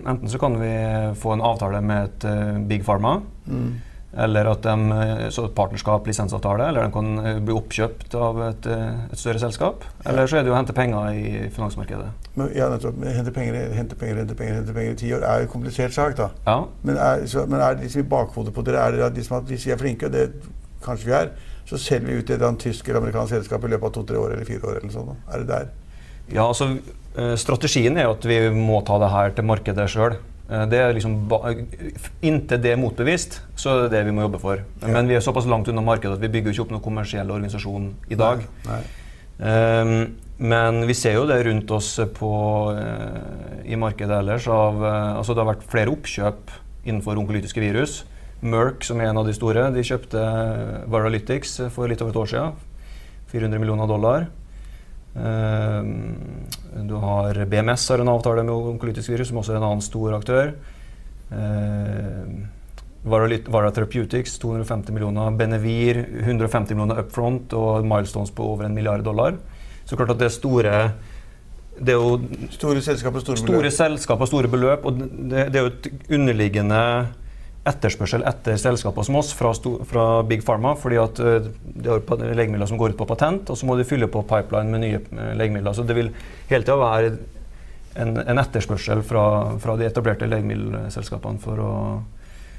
enten 0.00 0.32
så 0.32 0.40
kan 0.40 0.56
vi 0.62 0.72
få 1.20 1.36
en 1.36 1.44
avtale 1.52 1.82
med 1.84 2.08
et 2.08 2.28
uh, 2.30 2.60
Big 2.70 2.86
Pharma. 2.88 3.18
Mm. 3.44 3.72
Eller 4.12 4.48
at 4.50 4.64
de, 4.66 4.74
eh, 4.92 5.28
så 5.32 5.46
partnerskap, 5.48 6.06
lisensavtale, 6.06 6.66
eller 6.68 6.84
de 6.84 6.92
kan 6.92 7.12
eh, 7.18 7.38
bli 7.40 7.54
oppkjøpt 7.56 8.16
av 8.18 8.40
et, 8.44 8.66
et 8.68 9.18
større 9.18 9.40
selskap. 9.40 9.86
Eller 10.04 10.28
så 10.28 10.38
er 10.38 10.44
det 10.44 10.52
jo 10.52 10.56
å 10.56 10.58
hente 10.58 10.76
penger 10.76 11.16
i 11.16 11.46
finansmarkedet. 11.54 12.10
Men, 12.34 12.50
ja, 12.56 12.68
nettopp. 12.72 12.98
Hente 13.06 13.32
penger, 13.32 13.56
hente 13.76 13.96
penger, 13.96 14.20
hente 14.20 14.36
penger 14.36 14.58
hente 14.60 14.76
penger 14.76 14.96
i 14.96 14.98
ti 15.00 15.14
år 15.16 15.24
er 15.28 15.40
jo 15.40 15.48
en 15.48 15.54
komplisert 15.54 15.96
sak, 15.96 16.16
da. 16.20 16.28
Ja. 16.44 16.58
Men, 16.84 16.98
er, 17.00 17.24
så, 17.30 17.46
men 17.48 17.60
er 17.60 17.78
det 17.78 17.86
liksom 17.86 18.04
i 18.04 18.10
bakhodet 18.12 18.52
på 18.56 18.64
dere 18.66 18.84
er 18.84 18.98
det 18.98 19.14
liksom 19.20 19.38
at 19.40 19.48
hvis 19.48 19.64
vi 19.68 19.72
er 19.72 19.80
flinke, 19.80 20.12
det 20.12 20.28
kanskje 20.84 21.08
vi 21.08 21.16
er, 21.16 21.32
så 21.68 21.78
selger 21.80 22.10
vi 22.10 22.18
ut 22.18 22.26
til 22.28 22.42
et 22.42 22.58
tysk 22.60 22.88
eller 22.88 23.00
amerikansk 23.00 23.36
selskap 23.36 23.64
i 23.64 23.70
løpet 23.72 23.88
av 23.88 23.94
to-tre 23.96 24.18
år 24.18 24.34
eller 24.34 24.48
fire 24.48 24.68
år? 24.68 24.82
eller 24.82 24.92
sånn. 24.92 25.14
Er 25.30 25.44
det 25.44 25.48
der? 25.48 25.70
Ja, 26.32 26.46
altså 26.48 26.68
eh, 27.16 27.34
Strategien 27.40 27.96
er 27.96 28.10
at 28.10 28.26
vi 28.28 28.38
må 28.54 28.82
ta 28.86 28.98
det 29.02 29.10
her 29.12 29.32
til 29.36 29.48
markedet 29.48 29.88
sjøl. 29.92 30.18
Eh, 30.52 30.64
det 30.68 30.80
er 30.80 30.96
liksom 30.96 31.14
Inntil 32.22 32.60
det 32.62 32.74
er 32.74 32.80
motbevist, 32.80 33.40
så 33.56 33.72
er 33.74 33.84
det 33.84 33.92
det 33.96 34.06
vi 34.08 34.16
må 34.16 34.26
jobbe 34.26 34.40
for. 34.42 34.64
Men 34.84 35.08
vi 35.08 35.16
er 35.16 35.24
såpass 35.24 35.48
langt 35.48 35.70
unna 35.72 35.84
markedet 35.84 36.18
at 36.18 36.24
vi 36.24 36.32
bygger 36.32 36.52
ikke 36.52 36.66
opp 36.66 36.74
noen 36.74 36.84
kommersiell 36.84 37.30
organisasjon 37.32 37.92
i 38.12 38.18
dag. 38.18 38.44
Nei. 38.68 38.72
Nei. 38.72 38.82
Um, 39.42 39.94
men 40.42 40.80
vi 40.88 40.94
ser 40.98 41.16
jo 41.16 41.26
det 41.28 41.40
rundt 41.46 41.70
oss 41.74 41.94
på, 42.16 42.32
uh, 42.74 43.62
i 43.64 43.78
markedet 43.78 44.16
ellers. 44.18 44.48
Av, 44.50 44.78
uh, 44.82 45.18
altså 45.18 45.34
det 45.34 45.42
har 45.42 45.52
vært 45.52 45.68
flere 45.70 45.92
oppkjøp 45.94 46.52
innenfor 46.84 47.20
onkolytiske 47.20 47.62
virus. 47.62 48.02
Merck, 48.42 48.82
som 48.86 49.00
er 49.00 49.10
en 49.10 49.20
av 49.20 49.28
de 49.28 49.34
store, 49.36 49.68
de 49.74 49.84
kjøpte 49.86 50.22
Varalytics 50.90 51.60
for 51.74 51.90
litt 51.90 52.02
over 52.02 52.14
et 52.14 52.22
år 52.24 52.30
siden. 52.32 52.56
400 53.32 53.62
millioner 53.62 53.90
dollar. 53.90 54.26
Uh, 55.12 55.82
du 56.88 56.94
har 57.02 57.44
BMS 57.44 57.84
har 57.92 58.00
en 58.00 58.12
avtale 58.12 58.44
med 58.46 58.54
onkolytisk 58.54 59.12
virus, 59.12 59.28
som 59.28 59.42
også 59.42 59.54
er 59.54 59.60
en 59.60 59.68
annen 59.68 59.84
stor 59.84 60.16
aktør. 60.16 60.54
Uh, 61.32 62.42
Vara 63.02 63.70
Therapeutics 63.74 64.38
250 64.38 64.92
millioner. 64.94 65.32
Benevir 65.34 66.04
150 66.22 66.76
millioner 66.76 67.02
upfront 67.02 67.54
og 67.58 67.86
milestones 67.86 68.30
på 68.30 68.46
over 68.54 68.68
en 68.68 68.76
milliard 68.76 69.02
dollar. 69.02 69.40
Så 69.84 69.98
klart 69.98 70.14
at 70.14 70.20
det 70.20 70.28
er 70.28 70.36
store 70.36 70.76
det 71.72 71.94
er 71.94 71.98
jo 71.98 72.18
store 72.52 72.82
selskaper 72.84 73.22
store, 73.24 73.40
store 73.40 73.62
beløp. 73.62 73.72
selskaper, 73.72 74.28
store 74.28 74.48
beløp. 74.52 74.84
Og 74.86 75.00
det, 75.00 75.48
det 75.52 75.58
er 75.58 75.66
jo 75.66 75.72
et 75.72 75.88
underliggende 76.12 76.82
etterspørsel 77.68 78.24
etter 78.26 78.56
selskaper 78.58 79.06
som 79.06 79.16
oss 79.20 79.30
fra, 79.38 79.52
fra, 79.86 80.06
Big 80.26 80.42
Pharma. 80.46 80.74
fordi 80.76 80.98
at 80.98 81.18
de 81.18 81.50
det 81.72 81.90
er 81.92 82.34
legemidler 82.34 82.66
som 82.66 82.78
går 82.78 82.94
ut 82.94 82.98
på 82.98 83.06
patent, 83.06 83.50
og 83.50 83.58
så 83.58 83.66
må 83.66 83.76
de 83.78 83.86
fylle 83.86 84.08
på 84.10 84.24
pipeline 84.26 84.72
med 84.72 84.82
nye 84.82 85.02
uh, 85.12 85.30
legemidler. 85.38 85.72
Så 85.72 85.86
det 85.86 85.96
vil 85.98 86.10
hele 86.50 86.66
tida 86.66 86.78
være 86.80 87.12
en, 88.02 88.16
en, 88.18 88.40
etterspørsel 88.40 89.04
fra, 89.06 89.26
fra, 89.62 89.76
de 89.78 89.86
etablerte 89.86 90.26
legemiddelselskapene 90.26 91.38
for 91.42 91.62
å, 91.62 91.76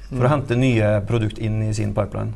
for 0.08 0.22
mm. 0.22 0.24
å 0.24 0.32
hente 0.32 0.58
nye 0.58 0.96
produkt 1.08 1.42
inn 1.42 1.60
i 1.66 1.74
sin 1.76 1.92
pipeline. 1.96 2.32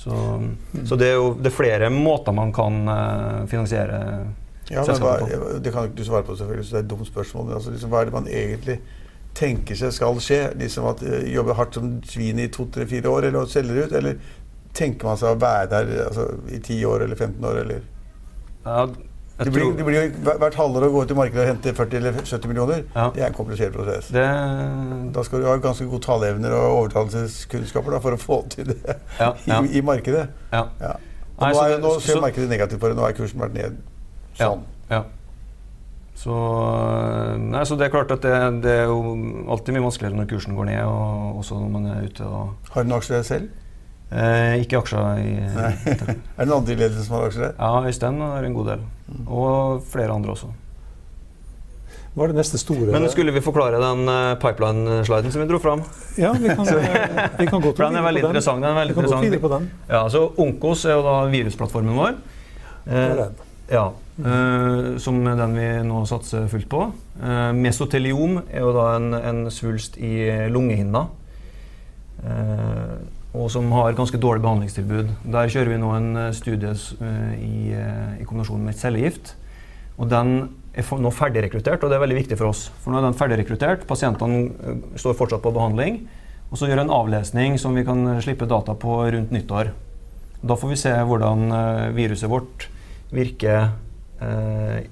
Så, 0.00 0.12
mm. 0.12 0.86
så 0.88 0.96
det 1.00 1.10
er 1.12 1.18
jo 1.20 1.34
det 1.40 1.52
er 1.52 1.56
flere 1.56 1.90
måter 1.94 2.36
man 2.36 2.52
kan 2.52 2.82
uh, 2.84 3.42
finansiere 3.48 3.98
ja, 4.68 4.84
selskapet 4.84 5.24
på. 5.24 5.58
Det 5.64 5.72
kan 5.72 5.88
ikke 5.88 6.02
du 6.02 6.08
svare 6.08 6.26
på, 6.28 6.36
selvfølgelig, 6.36 6.68
så 6.68 6.76
det 6.76 6.82
er 6.82 6.84
et 6.84 6.92
dumt 6.92 7.08
spørsmål. 7.08 7.54
Altså, 7.56 7.72
liksom, 7.72 7.92
hva 7.92 8.04
er 8.04 8.10
det 8.10 8.18
man 8.20 8.28
egentlig 8.28 8.82
tenker 9.36 9.78
seg 9.78 9.94
skal 9.94 10.18
skje? 10.22 10.40
Liksom 10.60 10.88
at 10.90 11.04
uh, 11.06 11.20
Jobbe 11.30 11.56
hardt 11.58 11.78
som 11.78 11.92
svin 12.06 12.40
i 12.42 12.48
to-tre-fire 12.52 13.10
år, 13.10 13.28
eller 13.30 13.50
selger 13.50 13.84
ut? 13.84 13.94
Eller 14.00 14.18
tenker 14.76 15.10
man 15.10 15.20
seg 15.20 15.34
å 15.34 15.40
være 15.40 15.70
der 15.72 15.94
altså, 16.08 16.26
i 16.50 16.60
10 16.60 16.82
år 16.90 17.06
eller 17.06 17.18
15 17.18 17.46
år, 17.50 17.62
eller? 17.64 17.86
Ja, 18.64 18.82
det 19.40 19.50
blir, 19.54 19.70
det 19.72 19.84
blir 19.86 19.96
jo 19.96 20.32
hvert 20.36 20.56
halvår 20.58 20.84
å 20.84 20.88
gå 20.92 21.02
ut 21.06 21.12
i 21.14 21.16
markedet 21.16 21.40
og 21.40 21.48
hente 21.48 21.72
40 21.72 21.96
eller 21.96 22.16
70 22.18 22.50
millioner. 22.50 22.82
Ja. 22.92 23.06
Det 23.14 23.22
er 23.22 23.30
en 23.30 23.36
komplisert 23.36 23.72
prosess. 23.72 24.10
Det... 24.12 24.24
Da 25.14 25.24
skal 25.24 25.40
du 25.40 25.46
ha 25.48 25.54
ganske 25.64 25.86
gode 25.88 26.04
taleevner 26.04 26.52
og 26.58 26.80
overtalelseskunnskaper 26.82 27.96
da, 27.96 28.02
for 28.04 28.16
å 28.16 28.20
få 28.20 28.42
til 28.52 28.74
det 28.74 28.82
ja, 28.84 29.30
ja. 29.48 29.62
I, 29.62 29.78
I, 29.80 29.84
markedet. 29.86 30.26
Ja. 30.52 30.66
Nei, 31.40 31.54
nå, 31.54 31.62
er, 31.64 31.78
nå 31.80 31.94
ser 32.04 32.20
markedet 32.20 32.50
negativt 32.52 32.82
på 32.82 32.92
det. 32.92 32.98
Nå 33.00 33.06
har 33.06 33.16
kursen 33.16 33.40
vært 33.40 33.56
ned 33.56 33.80
sånn. 34.36 34.66
Så, 36.18 36.36
nei, 37.40 37.62
så 37.64 37.78
det 37.80 37.86
er 37.86 37.92
klart 37.94 38.10
at 38.12 38.24
det, 38.24 38.34
det, 38.64 38.72
er 38.82 38.90
jo 38.90 39.14
alltid 39.48 39.76
mye 39.76 39.86
vanskeligere 39.86 40.18
når 40.18 40.28
kursen 40.28 40.56
går 40.58 40.68
ned, 40.68 40.82
og 40.84 41.40
også 41.40 41.56
når 41.56 41.70
man 41.72 41.90
er 41.94 42.08
ute 42.10 42.26
og 42.28 42.72
Har 42.74 42.84
du 42.84 42.90
noen 42.90 42.98
aksjer 42.98 43.22
selv? 43.24 43.52
Eh, 44.10 44.56
ikke 44.64 44.80
aksjer 44.82 45.20
i 45.22 45.36
er 45.46 45.76
det 45.86 46.48
noen 46.48 46.58
andre 46.58 46.74
i 46.74 46.80
ledelsen 46.80 47.06
som 47.06 47.16
har 47.16 47.28
aksjer? 47.30 47.54
Ja, 47.54 47.70
Øystein 47.86 48.18
har 48.20 48.44
en 48.44 48.58
god 48.58 48.72
del. 48.74 48.82
Mm. 49.06 49.22
Og 49.30 49.86
flere 49.88 50.12
andre 50.12 50.34
også. 50.34 50.50
Hva 52.10 52.26
er 52.26 52.32
det 52.32 52.40
neste 52.40 52.58
store 52.58 52.90
Men 52.90 53.06
skulle 53.12 53.30
vi 53.30 53.42
forklare 53.44 53.78
den 53.78 54.10
uh, 54.10 54.34
pipeline-sliden 54.42 55.30
som 55.30 55.44
vi 55.44 55.46
dro 55.46 55.60
fram? 55.62 55.84
Ja, 56.18 56.32
vi 56.34 56.50
kan, 56.50 56.66
vi 57.38 57.46
kan 57.46 57.62
godt 57.62 57.78
den 57.78 58.00
er 58.00 58.06
veldig 58.08 58.24
interessant. 58.26 58.64
Den 58.64 58.72
er 58.72 58.80
veldig 58.80 58.96
interessant. 58.96 59.36
På 59.44 59.52
den. 59.52 59.70
Ja, 59.86 60.02
så 60.10 60.24
Onkos 60.42 60.82
er 60.88 60.98
jo 60.98 61.04
da 61.06 61.14
virusplattformen 61.30 61.94
vår. 61.94 62.18
Eh, 62.90 63.22
ja, 63.70 63.88
Uh, 64.20 64.98
som 65.00 65.22
den 65.24 65.54
vi 65.56 65.68
nå 65.86 66.02
satser 66.08 66.48
fullt 66.50 66.68
på. 66.68 66.82
Uh, 67.22 67.52
mesoteliom 67.56 68.42
er 68.50 68.66
jo 68.66 68.74
da 68.76 68.86
en, 68.98 69.14
en 69.16 69.40
svulst 69.52 69.96
i 69.96 70.28
lungehinna. 70.52 71.06
Uh, 72.20 73.00
og 73.30 73.46
som 73.54 73.70
har 73.72 73.96
ganske 73.96 74.18
dårlig 74.20 74.42
behandlingstilbud. 74.44 75.12
Der 75.32 75.52
kjører 75.52 75.70
vi 75.72 75.78
nå 75.80 75.90
en 75.94 76.08
studie 76.34 76.72
i, 77.38 77.70
i, 77.70 78.24
kombinasjon 78.26 78.64
med 78.66 78.74
cellegift. 78.74 79.36
Og 80.02 80.08
den 80.10 80.32
er 80.74 80.88
nå 80.98 81.12
ferdigrekruttert, 81.14 81.84
og 81.84 81.92
det 81.92 81.96
er 81.96 82.02
veldig 82.02 82.16
viktig 82.18 82.38
for 82.40 82.50
oss. 82.50 82.64
For 82.82 82.90
nå 82.90 82.98
er 82.98 83.06
den 83.06 83.14
ferdigrekruttert, 83.14 83.86
pasientene 83.86 84.80
står 84.98 85.14
fortsatt 85.20 85.44
på 85.44 85.54
behandling. 85.54 86.00
Og 86.50 86.58
så 86.58 86.66
gjør 86.66 86.82
en 86.82 86.90
avlesning 86.90 87.54
som 87.62 87.78
vi 87.78 87.86
kan 87.86 88.18
slippe 88.18 88.50
data 88.50 88.74
på 88.74 88.98
rundt 89.14 89.30
nyttår. 89.30 89.70
Da 90.42 90.58
får 90.58 90.74
vi 90.74 90.82
se 90.82 90.96
hvordan 90.98 91.54
viruset 91.94 92.34
vårt 92.34 92.66
virker 93.14 93.70
Eh, 94.20 94.82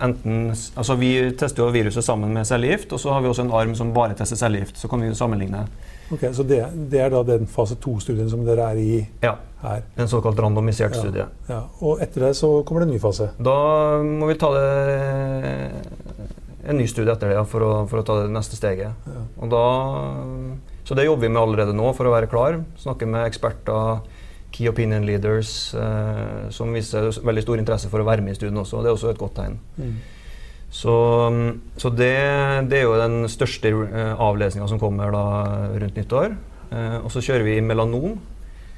enten, 0.00 0.54
altså 0.74 0.94
Vi 0.94 1.10
tester 1.38 1.64
jo 1.64 1.72
viruset 1.74 2.04
sammen 2.04 2.32
med 2.34 2.46
cellegift, 2.46 2.92
og 2.92 3.00
så 3.00 3.14
har 3.14 3.22
vi 3.24 3.30
også 3.30 3.46
en 3.46 3.52
arm 3.52 3.74
som 3.74 3.92
bare 3.94 4.14
tester 4.14 4.38
cellegift. 4.38 4.78
Så 4.78 4.88
kan 4.88 5.02
vi 5.02 5.14
sammenligne. 5.14 5.66
Ok, 6.12 6.28
Så 6.32 6.42
det, 6.46 6.62
det 6.90 7.00
er 7.02 7.10
da 7.10 7.22
den 7.26 7.46
fase 7.50 7.74
to-studien 7.82 8.30
som 8.30 8.44
dere 8.46 8.68
er 8.70 8.78
i 8.78 9.00
ja, 9.22 9.34
her? 9.62 9.82
En 9.98 10.08
såkalt 10.08 10.38
randomisert 10.38 10.94
ja, 10.94 11.00
studie. 11.00 11.26
Ja. 11.48 11.64
Og 11.80 12.02
etter 12.02 12.28
det 12.28 12.36
så 12.38 12.62
kommer 12.62 12.84
det 12.84 12.92
en 12.92 12.94
ny 12.94 13.00
fase? 13.02 13.32
Da 13.42 13.56
må 14.06 14.28
vi 14.30 14.38
ta 14.38 14.52
det 14.54 14.68
en 16.66 16.78
ny 16.78 16.86
studie 16.90 17.10
etter 17.10 17.34
det 17.34 17.42
for, 17.50 17.62
å, 17.62 17.72
for, 17.90 18.02
å, 18.02 18.06
ta 18.06 18.20
det 18.22 18.30
neste 18.30 18.58
steget. 18.58 18.94
Ja. 19.10 19.24
Da, 19.50 19.64
så 20.86 20.94
det 20.94 21.08
jobber 21.08 21.26
vi 21.26 21.32
med 21.34 21.42
allerede 21.42 21.74
nå 21.74 21.90
for 21.98 22.06
å 22.06 22.14
være 22.14 22.30
klar. 22.30 22.60
Snakke 22.78 23.10
med 23.10 23.26
eksperter 23.26 24.06
key 24.56 24.68
opinion 24.70 25.04
leaders 25.04 25.74
eh, 25.76 26.50
som 26.54 26.72
viser 26.72 27.10
veldig 27.12 27.44
stor 27.44 27.60
interesse 27.60 27.90
for 27.92 28.00
å 28.00 28.06
være 28.08 28.24
med 28.24 28.32
i 28.34 28.38
studien 28.38 28.62
også. 28.62 28.80
Det 28.80 28.90
er 28.90 28.96
også 28.96 29.12
et 29.12 29.20
godt 29.20 29.36
tegn. 29.36 29.58
Mm. 29.76 29.96
Så, 30.76 30.94
så 31.78 31.90
det, 31.94 32.14
det, 32.70 32.80
er 32.80 32.86
jo 32.88 32.96
den 32.98 33.28
største 33.30 33.70
uh, 33.70 34.16
avlesninga 34.20 34.66
som 34.68 34.80
kommer 34.82 35.12
da 35.14 35.26
rundt 35.78 36.00
nyttår. 36.00 36.34
Uh, 36.72 36.98
og 37.04 37.12
så 37.14 37.22
kjører 37.22 37.46
vi 37.46 37.60
melanom. 37.64 38.16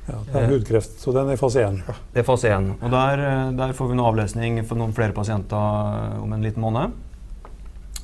Ja, 0.08 0.20
det 0.28 0.40
er 0.40 0.52
hudkreft, 0.52 0.94
så 1.02 1.12
den 1.16 1.28
er 1.28 1.36
i 1.36 1.40
fase 1.40 1.64
1. 1.64 1.80
Det 2.14 2.22
er 2.22 2.26
fase 2.28 2.52
1. 2.54 2.68
Og 2.76 2.92
der, 2.92 3.24
der 3.56 3.74
får 3.76 3.90
vi 3.90 3.98
noe 3.98 4.12
avlesning 4.12 4.60
for 4.68 4.80
noen 4.80 4.94
flere 4.96 5.16
pasienter 5.16 6.20
om 6.22 6.32
en 6.32 6.44
liten 6.44 6.64
måned. 6.64 6.94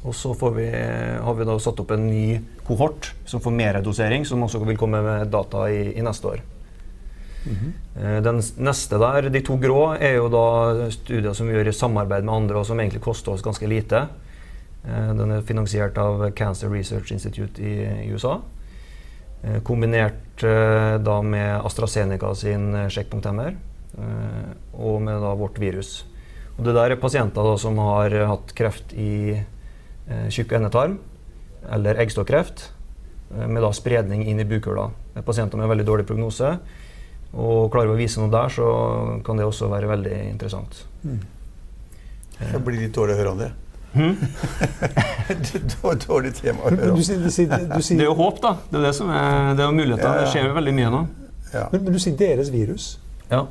Og 0.05 0.13
så 0.17 0.35
vi, 0.53 0.67
har 0.69 1.37
vi 1.39 1.47
da 1.49 1.55
satt 1.63 1.81
opp 1.81 1.95
en 1.95 2.09
ny 2.11 2.41
kohort 2.67 3.15
som 3.29 3.41
får 3.41 3.55
mer 3.57 3.81
dosering, 3.85 4.27
som 4.29 4.43
også 4.45 4.61
vil 4.67 4.81
komme 4.81 5.01
med 5.05 5.33
data 5.33 5.65
i, 5.73 5.95
i 5.97 6.05
neste 6.05 6.35
år. 6.35 6.45
-hmm. 7.45 8.23
Den 8.25 8.43
neste 8.59 8.99
der, 8.99 9.29
de 9.31 9.41
to 9.41 9.57
grå, 9.57 9.97
er 10.01 10.17
jo 10.17 10.29
da 10.29 10.91
studier 10.91 11.33
som 11.33 11.47
vi 11.47 11.55
gjør 11.55 11.69
i 11.69 11.73
samarbeid 11.73 12.25
med 12.25 12.35
andre, 12.35 12.59
og 12.59 12.67
som 12.67 12.81
egentlig 12.81 13.03
koster 13.03 13.33
oss 13.33 13.43
ganske 13.43 13.67
lite. 13.67 14.09
Eh, 14.85 15.13
den 15.17 15.31
er 15.31 15.47
finansiert 15.47 15.99
av 15.99 16.31
Cancer 16.37 16.69
Research 16.73 17.13
Institute 17.13 17.63
i, 17.63 18.07
i 18.07 18.13
USA. 18.13 18.41
Eh, 19.43 19.61
kombinert 19.63 20.21
da 20.35 21.23
med 21.23 21.61
AstraZeneca 21.63 22.33
sin 22.35 22.73
sjekkpunkthemmer 22.91 23.55
og 24.75 24.97
med 25.03 25.21
da 25.23 25.31
vårt 25.39 25.61
virus. 25.63 26.05
Og 26.59 26.65
det 26.67 26.75
der 26.75 26.91
er 26.91 26.99
pasienter 26.99 27.47
da, 27.47 27.53
som 27.57 27.79
har 27.79 28.11
hatt 28.27 28.51
kreft 28.59 28.91
i 28.99 29.39
tjukk 30.27 30.57
endetarm 30.59 30.99
eller 31.71 32.01
eggstokkreft, 32.03 32.65
med 33.47 33.63
da 33.63 33.71
spredning 33.71 34.27
inn 34.27 34.43
i 34.43 34.49
bukhula. 34.49 34.89
Pasienter 35.23 35.63
med 35.63 35.71
veldig 35.71 35.87
dårlig 35.87 36.09
prognose. 36.11 36.57
Og 37.35 37.71
klarer 37.73 37.91
vi 37.91 37.97
å 37.97 37.99
vise 37.99 38.23
noe 38.23 38.31
der, 38.31 38.53
så 38.53 38.67
kan 39.27 39.39
det 39.41 39.47
også 39.47 39.69
være 39.73 39.91
veldig 39.91 40.17
interessant. 40.31 40.85
Mm. 41.03 41.21
Det 42.39 42.61
blir 42.67 42.81
litt 42.85 42.95
dårlig 42.95 43.17
å 43.17 43.23
høre 43.23 43.37
om 43.37 43.45
det. 43.45 43.53
Hmm? 43.95 44.17
dårlig 46.09 46.33
tema 46.35 46.65
å 46.67 46.71
høre 46.73 46.95
om. 46.97 46.99
Du, 46.99 47.05
du, 47.07 47.29
du, 47.31 47.77
det 47.79 47.95
er 47.95 48.09
jo 48.09 48.17
håp, 48.19 48.41
da. 48.43 48.57
Det 48.67 48.81
er 48.81 48.87
det 48.89 48.95
som 48.97 49.13
er, 49.15 49.53
det 49.55 49.63
er 49.63 49.77
muligheter. 49.77 50.03
Ja, 50.03 50.17
ja. 50.17 50.25
Det 50.25 50.33
skjer 50.33 50.49
jo 50.49 50.57
veldig 50.57 50.73
mye 50.75 50.89
nå. 50.91 51.03
Ja. 51.53 51.69
Men, 51.71 51.85
men, 51.85 51.95
du 51.95 52.01
sier 52.03 52.17
deres 52.19 52.51
virus. 52.51 52.89
Ja. 53.31 53.45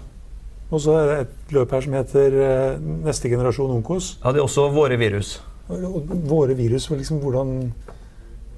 Og 0.67 0.83
så 0.83 0.97
er 0.99 1.07
det 1.07 1.15
et 1.21 1.55
løp 1.55 1.71
her 1.71 1.85
som 1.85 1.95
heter 1.95 2.35
uh, 2.35 2.83
neste 3.07 3.31
generasjon 3.31 3.71
Onkos. 3.77 4.17
Ja, 4.19 4.33
det 4.35 4.41
er 4.41 4.47
også 4.49 4.67
våre 4.75 4.99
virus. 4.99 5.37
Våre 5.69 6.57
virus, 6.59 6.89
liksom 6.91 7.23
hvordan 7.23 7.55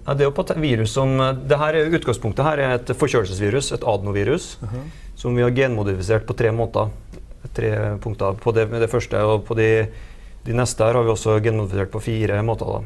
ja, 0.05 0.13
det 0.13 0.21
er 0.21 0.29
jo 0.29 0.35
på 0.37 0.45
virus 0.61 0.93
som, 0.93 1.17
det 1.49 1.57
her 1.57 1.77
er 1.79 1.95
Utgangspunktet 1.97 2.45
her 2.45 2.61
er 2.61 2.75
et 2.77 2.91
forkjølelsesvirus, 2.93 3.71
et 3.73 3.83
adenovirus, 3.83 4.57
uh 4.61 4.69
-huh. 4.69 4.83
som 5.15 5.35
vi 5.35 5.41
har 5.41 5.49
genmodifisert 5.49 6.25
på 6.25 6.33
tre 6.33 6.51
måter. 6.51 6.89
Tre 7.53 7.97
punkter 8.01 8.33
på 8.33 8.51
det, 8.51 8.69
det 8.69 8.89
første. 8.89 9.17
Og 9.17 9.45
på 9.45 9.53
de, 9.53 9.87
de, 10.45 10.53
neste 10.53 10.83
her 10.83 10.93
har 10.93 11.03
vi 11.03 11.09
også 11.09 11.39
genmodifisert 11.39 11.91
på 11.91 11.99
fire 11.99 12.43
måter. 12.43 12.65
Da. 12.65 12.81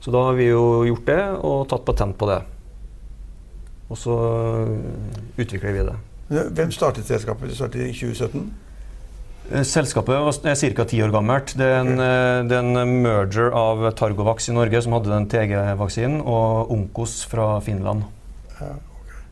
Så 0.00 0.10
da 0.10 0.18
har 0.18 0.32
vi 0.32 0.44
jo 0.44 0.84
gjort 0.84 1.06
det 1.06 1.22
og 1.42 1.68
tatt 1.68 1.84
patent 1.84 2.18
på 2.18 2.26
det. 2.26 2.42
Og 3.88 3.98
så 3.98 4.16
utvikler 5.38 5.72
vi 5.72 5.78
det. 5.78 5.96
Hvem 6.30 6.70
startet 6.70 7.06
selskapet? 7.06 7.48
Det 7.48 7.56
startet 7.56 7.80
i 7.80 7.92
2017? 7.92 8.52
Eh, 9.50 9.64
selskapet 9.66 10.46
er 10.46 10.74
ca. 10.74 10.84
ti 10.84 11.02
år 11.02 11.10
gammelt. 11.10 11.56
Det 11.58 11.66
er, 11.66 11.80
en, 11.80 11.98
eh, 11.98 12.46
det 12.46 12.56
er, 12.56 12.62
en, 12.62 13.02
merger 13.02 13.50
av 13.50 13.82
Targovax 13.98 14.48
i 14.48 14.54
Norge, 14.54 14.82
som 14.82 14.92
hadde 14.92 15.10
den 15.10 15.26
TG-vaksinen, 15.26 16.20
og 16.22 16.70
Onkos 16.70 17.24
fra 17.26 17.58
Finland. 17.60 18.04
Ja, 18.60 18.76
okay. 19.00 19.22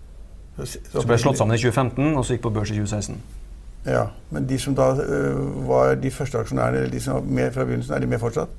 så, 0.56 0.66
så, 0.66 1.00
så, 1.00 1.06
ble 1.06 1.18
slått 1.18 1.38
sammen 1.38 1.54
i 1.54 1.62
2015, 1.62 2.16
og 2.16 2.24
så 2.24 2.34
gikk 2.34 2.48
på 2.48 2.54
børs 2.56 2.72
i 2.74 2.80
2016. 2.80 3.20
Ja, 3.86 4.08
Men 4.30 4.46
de 4.48 4.58
som 4.58 4.74
da 4.74 4.90
var 5.68 5.94
de 5.96 6.10
første 6.10 6.38
aksjonærene, 6.42 6.82
eller 6.82 6.90
de 6.92 7.00
som 7.00 7.14
var 7.14 7.28
med 7.38 7.52
fra 7.54 7.64
begynnelsen, 7.64 7.94
er 7.94 8.02
de 8.02 8.10
med 8.10 8.20
fortsatt? 8.20 8.50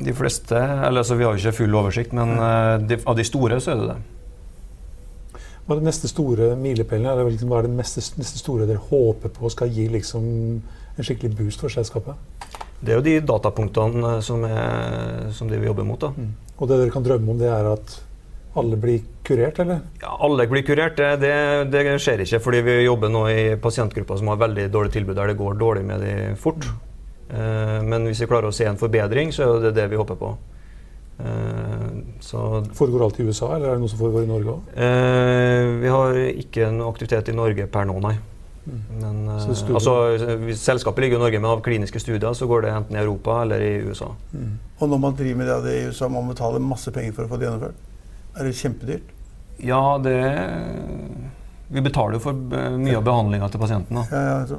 De 0.00 0.14
fleste. 0.14 0.54
eller 0.56 1.02
altså, 1.02 1.14
Vi 1.14 1.24
har 1.24 1.34
jo 1.34 1.42
ikke 1.42 1.56
full 1.56 1.74
oversikt, 1.74 2.12
men 2.12 2.38
uh, 2.38 2.78
de, 2.88 2.98
av 3.06 3.16
de 3.16 3.24
store 3.24 3.60
så 3.60 3.74
er 3.74 3.82
det 3.82 3.88
det. 3.90 3.96
Hva 5.64 5.74
er 5.74 5.80
det 5.80 5.88
neste 5.88 6.10
store 6.10 6.50
milepælen? 6.60 7.06
eller 7.08 7.30
liksom, 7.30 7.48
hva 7.48 7.62
er 7.62 7.68
det 7.68 7.76
neste, 7.78 8.02
neste, 8.20 8.40
store 8.40 8.66
dere 8.68 8.82
håper 8.90 9.32
på 9.32 9.50
skal 9.52 9.72
gi 9.72 9.86
liksom, 9.88 10.24
en 10.94 11.06
skikkelig 11.06 11.36
boost 11.38 11.64
for 11.64 11.72
selskapet? 11.72 12.14
Det 12.84 12.92
er 12.92 12.98
jo 12.98 13.04
de 13.06 13.14
datapunktene 13.24 14.18
som, 14.22 14.44
er, 14.44 15.30
som 15.32 15.48
det 15.48 15.62
vi 15.62 15.70
jobber 15.70 15.86
mot. 15.88 16.04
Mm. 16.12 16.34
Og 16.58 16.68
det 16.68 16.82
dere 16.82 16.92
kan 16.92 17.06
drømme 17.06 17.32
om, 17.32 17.40
det 17.40 17.48
er 17.48 17.70
at 17.72 17.96
alle 18.60 18.76
blir 18.78 19.00
kurert, 19.26 19.58
eller? 19.64 19.80
Ja, 20.02 20.12
alle 20.22 20.46
blir 20.46 20.62
kurert. 20.66 21.00
Det, 21.00 21.16
det, 21.24 21.34
det 21.72 21.96
skjer 22.02 22.22
ikke, 22.22 22.42
fordi 22.44 22.60
vi 22.66 22.80
jobber 22.84 23.10
nå 23.10 23.24
i 23.32 23.44
pasientgrupper 23.60 24.20
som 24.20 24.30
har 24.30 24.42
veldig 24.44 24.68
dårlig 24.70 24.92
tilbud, 24.94 25.16
der 25.16 25.32
det 25.32 25.40
går 25.40 25.56
dårlig 25.58 25.86
med 25.88 26.04
de 26.04 26.16
fort. 26.38 26.68
Mm. 26.68 26.82
Eh, 27.30 27.78
men 27.88 28.10
hvis 28.10 28.20
vi 28.22 28.28
klarer 28.30 28.52
å 28.52 28.54
se 28.54 28.68
en 28.68 28.78
forbedring, 28.78 29.32
så 29.34 29.48
er 29.48 29.64
det 29.68 29.78
det 29.80 29.88
vi 29.90 29.98
håper 29.98 30.20
på. 30.20 30.34
Så, 32.24 32.64
foregår 32.72 33.04
alt 33.04 33.18
i 33.20 33.26
USA, 33.28 33.50
eller 33.54 33.68
er 33.68 33.76
det 33.76 33.82
noe 33.82 33.92
som 33.92 34.00
foregår 34.00 34.24
i 34.24 34.30
Norge 34.30 34.54
òg? 34.54 34.68
Eh, 34.80 35.72
vi 35.82 35.90
har 35.92 36.20
ikke 36.30 36.70
noe 36.72 36.94
aktivitet 36.94 37.28
i 37.28 37.36
Norge 37.36 37.66
per 37.68 37.84
nå, 37.90 37.98
nei. 38.00 38.14
Mm. 38.64 38.78
Men, 39.02 39.18
eh, 39.34 39.50
altså, 39.76 39.96
selskapet 40.56 41.04
ligger 41.04 41.20
i 41.20 41.24
Norge, 41.26 41.40
men 41.42 41.50
av 41.50 41.60
kliniske 41.66 42.00
studier 42.00 42.32
så 42.32 42.48
går 42.48 42.64
det 42.64 42.72
enten 42.72 42.96
i 42.96 43.02
Europa 43.02 43.42
eller 43.42 43.60
i 43.60 43.74
USA. 43.84 44.08
Mm. 44.32 44.54
Og 44.78 44.88
når 44.94 45.02
man 45.04 45.18
driver 45.20 45.42
med 45.42 45.52
det 45.68 45.76
i 45.76 45.84
USA, 45.90 46.08
må 46.08 46.24
man 46.24 46.32
betale 46.32 46.64
masse 46.64 46.94
penger 46.96 47.12
for 47.12 47.26
å 47.26 47.34
få 47.34 47.40
det 47.40 47.50
gjennomført? 47.50 47.84
Er 48.34 48.48
det 48.48 48.56
kjempedyrt? 48.62 49.12
Ja, 49.62 49.84
det 50.02 50.18
vi 51.68 51.80
betaler 51.80 52.18
jo 52.18 52.22
for 52.22 52.56
eh, 52.56 52.74
mye 52.78 52.98
av 52.98 53.04
behandlinga 53.06 53.48
til 53.50 53.60
pasienten. 53.62 54.00
Ja, 54.12 54.20
ja, 54.20 54.58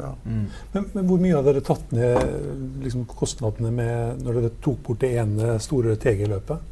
ja. 0.00 0.10
Mm. 0.24 0.44
Men, 0.72 0.84
men, 0.92 1.06
hvor 1.08 1.22
mye 1.22 1.38
har 1.38 1.46
dere 1.46 1.62
tatt 1.64 1.94
ned 1.96 2.82
liksom, 2.84 3.06
kostnadene 3.08 3.72
med 3.74 4.20
når 4.22 4.38
dere 4.38 4.52
tok 4.62 4.82
bort 4.86 5.00
det 5.02 5.14
ene 5.22 5.56
store 5.64 5.96
TG-løpet? 6.00 6.68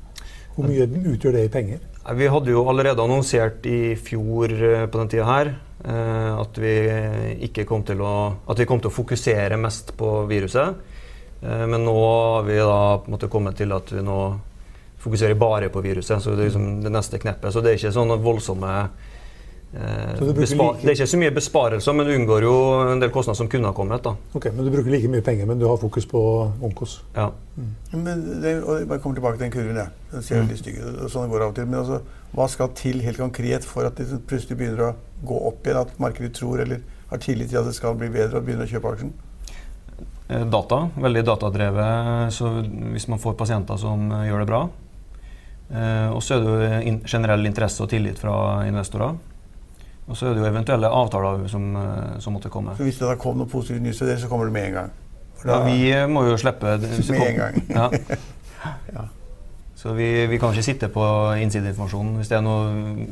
Hvor 0.57 0.69
mye 0.69 0.87
utgjør 1.15 1.37
det 1.37 1.47
i 1.47 1.53
penger? 1.53 1.83
Vi 2.17 2.29
hadde 2.33 2.53
jo 2.53 2.65
allerede 2.71 3.03
annonsert 3.05 3.67
i 3.69 3.95
fjor 4.01 4.53
eh, 4.53 4.87
på 4.91 5.01
den 5.01 5.11
tida 5.13 5.27
her 5.29 5.53
eh, 5.53 6.31
at 6.35 6.61
vi 6.61 6.75
ikke 7.49 7.67
kom 7.69 7.85
til 7.87 8.03
å, 8.03 8.15
at 8.51 8.61
vi 8.61 8.67
kom 8.69 8.81
til 8.83 8.91
å 8.91 8.95
fokusere 8.95 9.61
mest 9.61 9.95
på 9.99 10.21
viruset. 10.31 10.87
Men 11.41 11.87
nå 11.87 11.95
har 11.97 12.43
vi 12.45 12.59
da 12.61 13.29
kommet 13.33 13.57
til 13.57 13.71
at 13.73 13.89
vi 13.95 14.03
nå 14.05 14.17
fokuserer 15.01 15.39
bare 15.41 15.71
på 15.73 15.81
viruset. 15.81 16.21
Så 16.21 16.35
det 16.35 16.45
er 16.45 16.51
liksom 16.51 16.83
det 16.85 16.93
neste 16.93 17.17
kneppet. 17.17 17.53
Så 17.53 17.63
det 17.65 17.71
er 17.71 17.79
ikke 17.79 17.95
sånne 17.97 18.19
voldsomme 18.21 18.75
Eh, 19.71 20.19
det 20.19 20.49
er 20.51 20.97
ikke 20.97 21.07
så 21.07 21.19
mye 21.21 21.31
besparelser, 21.31 21.95
men 21.95 22.09
du 22.09 22.11
unngår 22.17 22.43
jo 22.43 22.55
en 22.91 23.03
del 23.03 23.13
kostnader 23.15 23.39
som 23.39 23.51
kunne 23.51 23.71
ha 23.71 23.75
kommet. 23.77 24.03
Da. 24.03 24.17
Ok, 24.35 24.49
Men 24.51 24.67
du 24.67 24.71
bruker 24.75 24.91
like 24.91 25.09
mye 25.09 25.23
penger, 25.23 25.47
men 25.47 25.61
du 25.61 25.69
har 25.69 25.79
fokus 25.79 26.07
på 26.11 26.21
Onkos? 26.61 26.97
Ja. 27.15 27.29
Mm. 27.57 27.69
Men 27.93 28.25
det, 28.43 28.57
og 28.65 28.81
jeg 28.81 29.01
kommer 29.01 29.21
tilbake 29.21 29.39
til 29.39 29.45
den 29.47 29.55
kurven. 29.55 29.79
Ja. 29.79 29.87
Den 30.11 30.27
ser 30.27 30.41
veldig 30.41 30.57
litt 30.57 30.65
stygg 30.65 30.81
ut. 30.81 30.99
Sånn 31.13 31.31
går 31.31 31.47
av 31.47 31.53
og 31.53 31.61
til. 31.61 31.71
Men 31.71 31.85
altså, 31.85 32.01
hva 32.35 32.49
skal 32.51 32.75
til 32.75 32.99
helt 33.07 33.23
konkret 33.23 33.69
for 33.69 33.87
at 33.87 34.01
det 34.01 34.19
plutselig 34.27 34.59
begynner 34.59 34.89
å 34.89 34.93
gå 35.31 35.39
opp 35.53 35.71
igjen? 35.71 35.81
At 35.85 36.03
markedet 36.03 36.35
tror 36.35 36.65
eller 36.67 36.83
har 37.13 37.23
tillit 37.23 37.55
til 37.55 37.63
at 37.63 37.71
det 37.71 37.79
skal 37.79 37.99
bli 37.99 38.11
bedre 38.11 38.43
og 38.43 38.51
begynner 38.51 38.67
å 38.67 38.75
kjøpe 38.75 38.95
aksjen? 38.97 39.15
Eh, 40.27 40.47
data. 40.51 40.83
Veldig 40.99 41.27
datadrevet. 41.31 42.35
Så 42.35 42.57
hvis 42.91 43.07
man 43.07 43.23
får 43.23 43.39
pasienter 43.39 43.79
som 43.79 44.11
eh, 44.19 44.27
gjør 44.33 44.43
det 44.43 44.51
bra. 44.51 44.65
Og 45.71 46.19
så 46.27 46.35
er 46.35 46.41
det 46.43 46.55
jo 46.83 46.95
generell 47.07 47.47
interesse 47.47 47.85
og 47.85 47.93
tillit 47.93 48.19
fra 48.19 48.33
investorer. 48.67 49.15
Og 50.11 50.19
så 50.19 50.27
er 50.27 50.35
det 50.35 50.43
jo 50.43 50.49
eventuelle 50.49 50.91
avtaler 50.91 51.47
som, 51.49 51.71
eh, 51.77 52.19
som 52.19 52.35
måtte 52.35 52.51
komme. 52.51 52.75
Så 52.77 52.83
hvis 52.83 52.99
det 52.99 53.07
da 53.07 53.15
kom 53.21 53.39
noe 53.39 53.51
positivt 53.51 53.85
nytt 53.85 54.01
til 54.03 54.11
det, 54.11 54.19
så 54.21 54.29
kommer 54.29 54.51
det 54.51 54.57
med 54.57 54.67
en 54.67 54.77
gang? 54.81 54.91
Da, 55.45 55.53
ja, 55.53 55.63
vi 55.65 55.93
eh, 55.95 56.09
må 56.11 56.27
jo 56.27 56.37
slippe 56.37 56.77
det. 56.83 56.91
Med 57.15 57.27
en 57.29 57.39
gang. 57.39 57.63
ja. 57.71 57.89
ja. 58.97 59.09
Så 59.81 59.95
vi, 59.97 60.27
vi, 60.29 60.37
kan 60.37 60.51
ikke 60.53 60.63
sitte 60.67 60.89
på 60.93 61.03
innsideinformasjonen 61.41 62.19
hvis 62.19 62.29
det 62.29 62.35
er 62.37 62.43
noe 62.45 62.67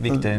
viktig, 0.04 0.32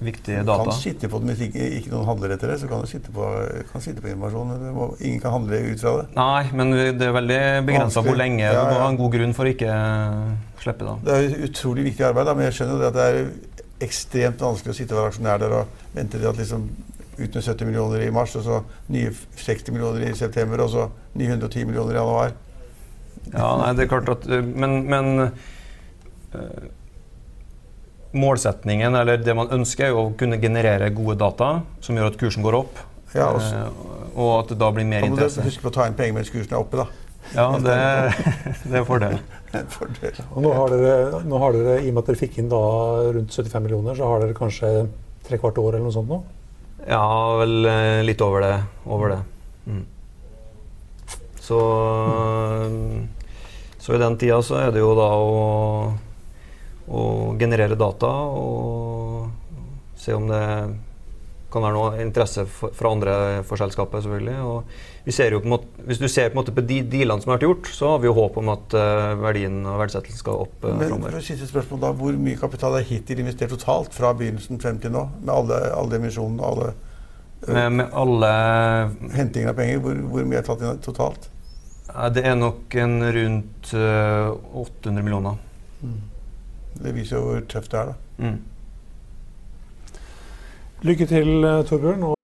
viktige 0.00 0.38
data. 0.40 0.62
Du 0.64 0.70
kan 0.70 0.78
sitte 0.78 1.10
på 1.12 1.18
det 1.20 1.34
hvis 1.34 1.42
ikke, 1.50 1.66
ikke 1.80 1.92
noen 1.92 2.06
handler 2.08 2.32
etter 2.32 2.48
det. 2.48 2.56
Så 2.62 2.70
kan 2.70 2.80
du 2.80 2.88
sitte 2.88 3.12
på, 3.12 3.26
kan 3.68 3.84
sitte 3.84 4.00
på 4.00 4.08
informasjonen. 4.14 4.62
Må, 4.72 4.86
ingen 5.04 5.20
kan 5.20 5.34
handle 5.36 5.58
ut 5.66 5.84
fra 5.84 5.92
det. 5.98 6.06
Nei, 6.16 6.46
men 6.56 6.72
det 6.72 7.10
er 7.10 7.12
veldig 7.18 7.40
begrensa 7.68 8.00
hvor 8.06 8.16
lenge. 8.16 8.46
Du 8.56 8.62
må 8.70 8.78
ha 8.80 8.88
en 8.88 9.00
god 9.02 9.18
grunn 9.18 9.36
for 9.36 9.44
å 9.44 9.52
ikke 9.52 9.74
slippe 10.64 10.88
det. 10.88 10.96
Det 11.04 11.18
er 11.18 11.44
utrolig 11.50 11.90
viktig 11.90 12.08
arbeid, 12.08 12.30
da, 12.30 12.38
men 12.38 12.48
jeg 12.48 12.56
skjønner 12.62 12.80
jo 12.80 12.88
at 12.88 12.96
det 12.96 13.10
er 13.10 13.20
ekstremt 13.82 14.42
vanskelig 14.42 14.74
å 14.74 14.76
sitte 14.76 14.94
og 14.94 15.00
være 15.00 15.12
aksjonær 15.12 15.40
der 15.42 15.56
og 15.58 15.80
vente 15.94 16.18
til 16.18 16.28
at 16.30 16.38
liksom 16.38 16.68
utnytte 17.14 17.42
70 17.42 17.68
millioner 17.68 18.02
i 18.02 18.12
mars, 18.14 18.34
og 18.38 18.46
så 18.46 18.60
nye 18.92 19.10
60 19.38 19.74
millioner 19.74 20.08
i 20.08 20.14
september, 20.18 20.64
og 20.64 20.72
så 20.72 20.88
910 21.14 21.68
millioner 21.68 21.94
i 21.94 22.00
januar. 22.00 22.32
Ja, 23.32 23.50
nei, 23.60 23.70
det 23.76 23.86
er 23.86 23.92
klart 23.92 24.10
at 24.12 24.26
Men, 24.28 24.82
men 24.90 25.06
øh, 26.34 26.66
målsetningen, 28.14 28.94
eller 28.94 29.22
det 29.22 29.36
man 29.36 29.52
ønsker, 29.54 29.86
er 29.86 29.94
jo 29.94 30.02
å 30.08 30.12
kunne 30.18 30.40
generere 30.42 30.90
gode 30.94 31.16
data 31.22 31.54
som 31.82 31.96
gjør 31.96 32.12
at 32.12 32.18
kursen 32.20 32.44
går 32.46 32.58
opp. 32.58 32.82
Ja, 33.14 33.30
uh, 33.30 33.70
og 34.18 34.30
at 34.40 34.50
det 34.50 34.58
da 34.58 34.72
blir 34.74 34.86
mer 34.90 35.06
interesse. 35.06 35.38
Man 35.38 35.46
må 35.46 35.52
huske 35.52 35.62
på 35.62 35.70
å 35.70 35.74
ta 35.76 35.86
inn 35.86 35.94
penger 35.98 36.16
mens 36.18 36.32
kursen 36.34 36.54
er 36.54 36.62
oppe, 36.62 36.82
da. 36.82 37.03
Ja, 37.32 37.46
det, 37.58 37.78
det 38.70 38.78
er 38.80 38.86
fordel. 38.86 39.18
fordel. 39.72 40.20
Og 40.34 40.44
nå 40.44 40.52
har, 40.54 40.74
dere, 40.74 41.22
nå 41.24 41.40
har, 41.42 41.56
dere, 41.56 41.80
I 41.80 41.90
og 41.90 41.96
med 41.96 42.02
at 42.04 42.10
dere 42.12 42.20
fikk 42.20 42.38
inn 42.42 42.52
da 42.52 42.62
rundt 43.16 43.34
75 43.34 43.64
millioner, 43.64 43.96
så 43.98 44.10
har 44.10 44.22
dere 44.22 44.36
kanskje 44.36 44.72
tre 45.24 45.40
kvart 45.40 45.58
år 45.62 45.74
eller 45.74 45.86
noe 45.86 45.94
sånt 45.94 46.10
nå? 46.12 46.20
Ja, 46.84 47.04
vel 47.40 47.70
eh, 47.70 48.02
litt 48.04 48.20
over 48.24 48.44
det. 48.44 48.54
Over 48.84 49.14
det. 49.14 49.20
Mm. 49.64 49.84
Så, 51.44 51.60
så 53.78 53.94
i 53.94 54.00
den 54.00 54.18
tida 54.20 54.40
så 54.44 54.60
er 54.62 54.72
det 54.72 54.80
jo 54.80 54.94
da 54.96 55.10
å, 55.20 55.32
å 56.88 57.02
generere 57.40 57.76
data 57.76 58.10
og 58.32 59.28
se 60.00 60.16
om 60.16 60.28
det 60.28 60.44
kan 61.54 61.64
være 61.64 61.76
noe 61.76 62.02
interesse 62.02 62.44
for, 62.50 62.74
fra 62.74 62.90
andre 62.92 63.14
for 63.46 63.60
selskapet, 63.60 64.04
selvfølgelig. 64.04 64.36
Og 64.44 65.06
vi 65.06 65.14
ser 65.14 65.34
jo 65.34 65.40
på 65.42 65.48
en 65.48 65.54
måte, 65.54 65.84
hvis 65.88 66.00
du 66.00 66.06
ser 66.08 66.30
på, 66.30 66.34
en 66.34 66.40
måte 66.40 66.54
på 66.56 66.64
de 66.66 66.80
dealene 66.94 67.22
som 67.22 67.32
har 67.32 67.38
vært 67.38 67.46
gjort, 67.46 67.70
så 67.76 67.90
har 67.92 68.00
vi 68.02 68.08
jo 68.08 68.14
håp 68.16 68.38
om 68.40 68.50
at 68.54 68.76
uh, 68.78 69.12
verdien 69.20 69.60
og 69.62 69.78
verdsettelsen 69.82 70.22
skal 70.22 70.40
opp 70.46 70.64
uh, 70.66 70.72
framover. 70.80 71.18
Siste 71.24 71.48
spørsmål 71.50 71.82
da, 71.84 71.92
Hvor 72.00 72.16
mye 72.26 72.40
kapital 72.40 72.78
er 72.78 72.88
hittil 72.88 73.22
investert 73.22 73.54
totalt 73.54 73.94
fra 73.96 74.14
begynnelsen 74.16 74.62
frem 74.62 74.80
til 74.82 74.94
nå? 74.94 75.04
Med 75.20 75.34
alle, 75.34 75.60
alle 75.76 76.00
emisjonene 76.00 76.40
og 76.40 76.50
alle 76.50 76.72
uh, 76.72 77.52
med, 77.52 77.76
med, 77.82 77.92
alle 78.04 78.32
Hentingen 79.14 79.52
av 79.52 79.60
penger, 79.60 79.84
hvor, 79.84 80.00
hvor, 80.14 80.26
mye 80.30 80.40
er 80.40 80.48
tatt 80.48 80.64
inn 80.64 80.82
totalt? 80.84 81.30
det 82.10 82.24
er 82.26 82.34
nok 82.34 82.74
en 82.80 82.94
rundt 83.14 83.68
800 83.70 85.04
millioner. 85.04 85.36
Mm. 85.84 86.00
Det 86.80 86.94
viser 86.96 87.20
jo 87.20 87.28
hvor 87.28 87.44
tøft 87.46 87.70
det 87.70 87.78
er, 87.78 87.92
da. 87.92 88.24
Mm. 88.24 88.40
Lykke 90.84 91.06
til, 91.06 91.44
eh, 91.44 91.64
Torbjørn. 91.64 92.23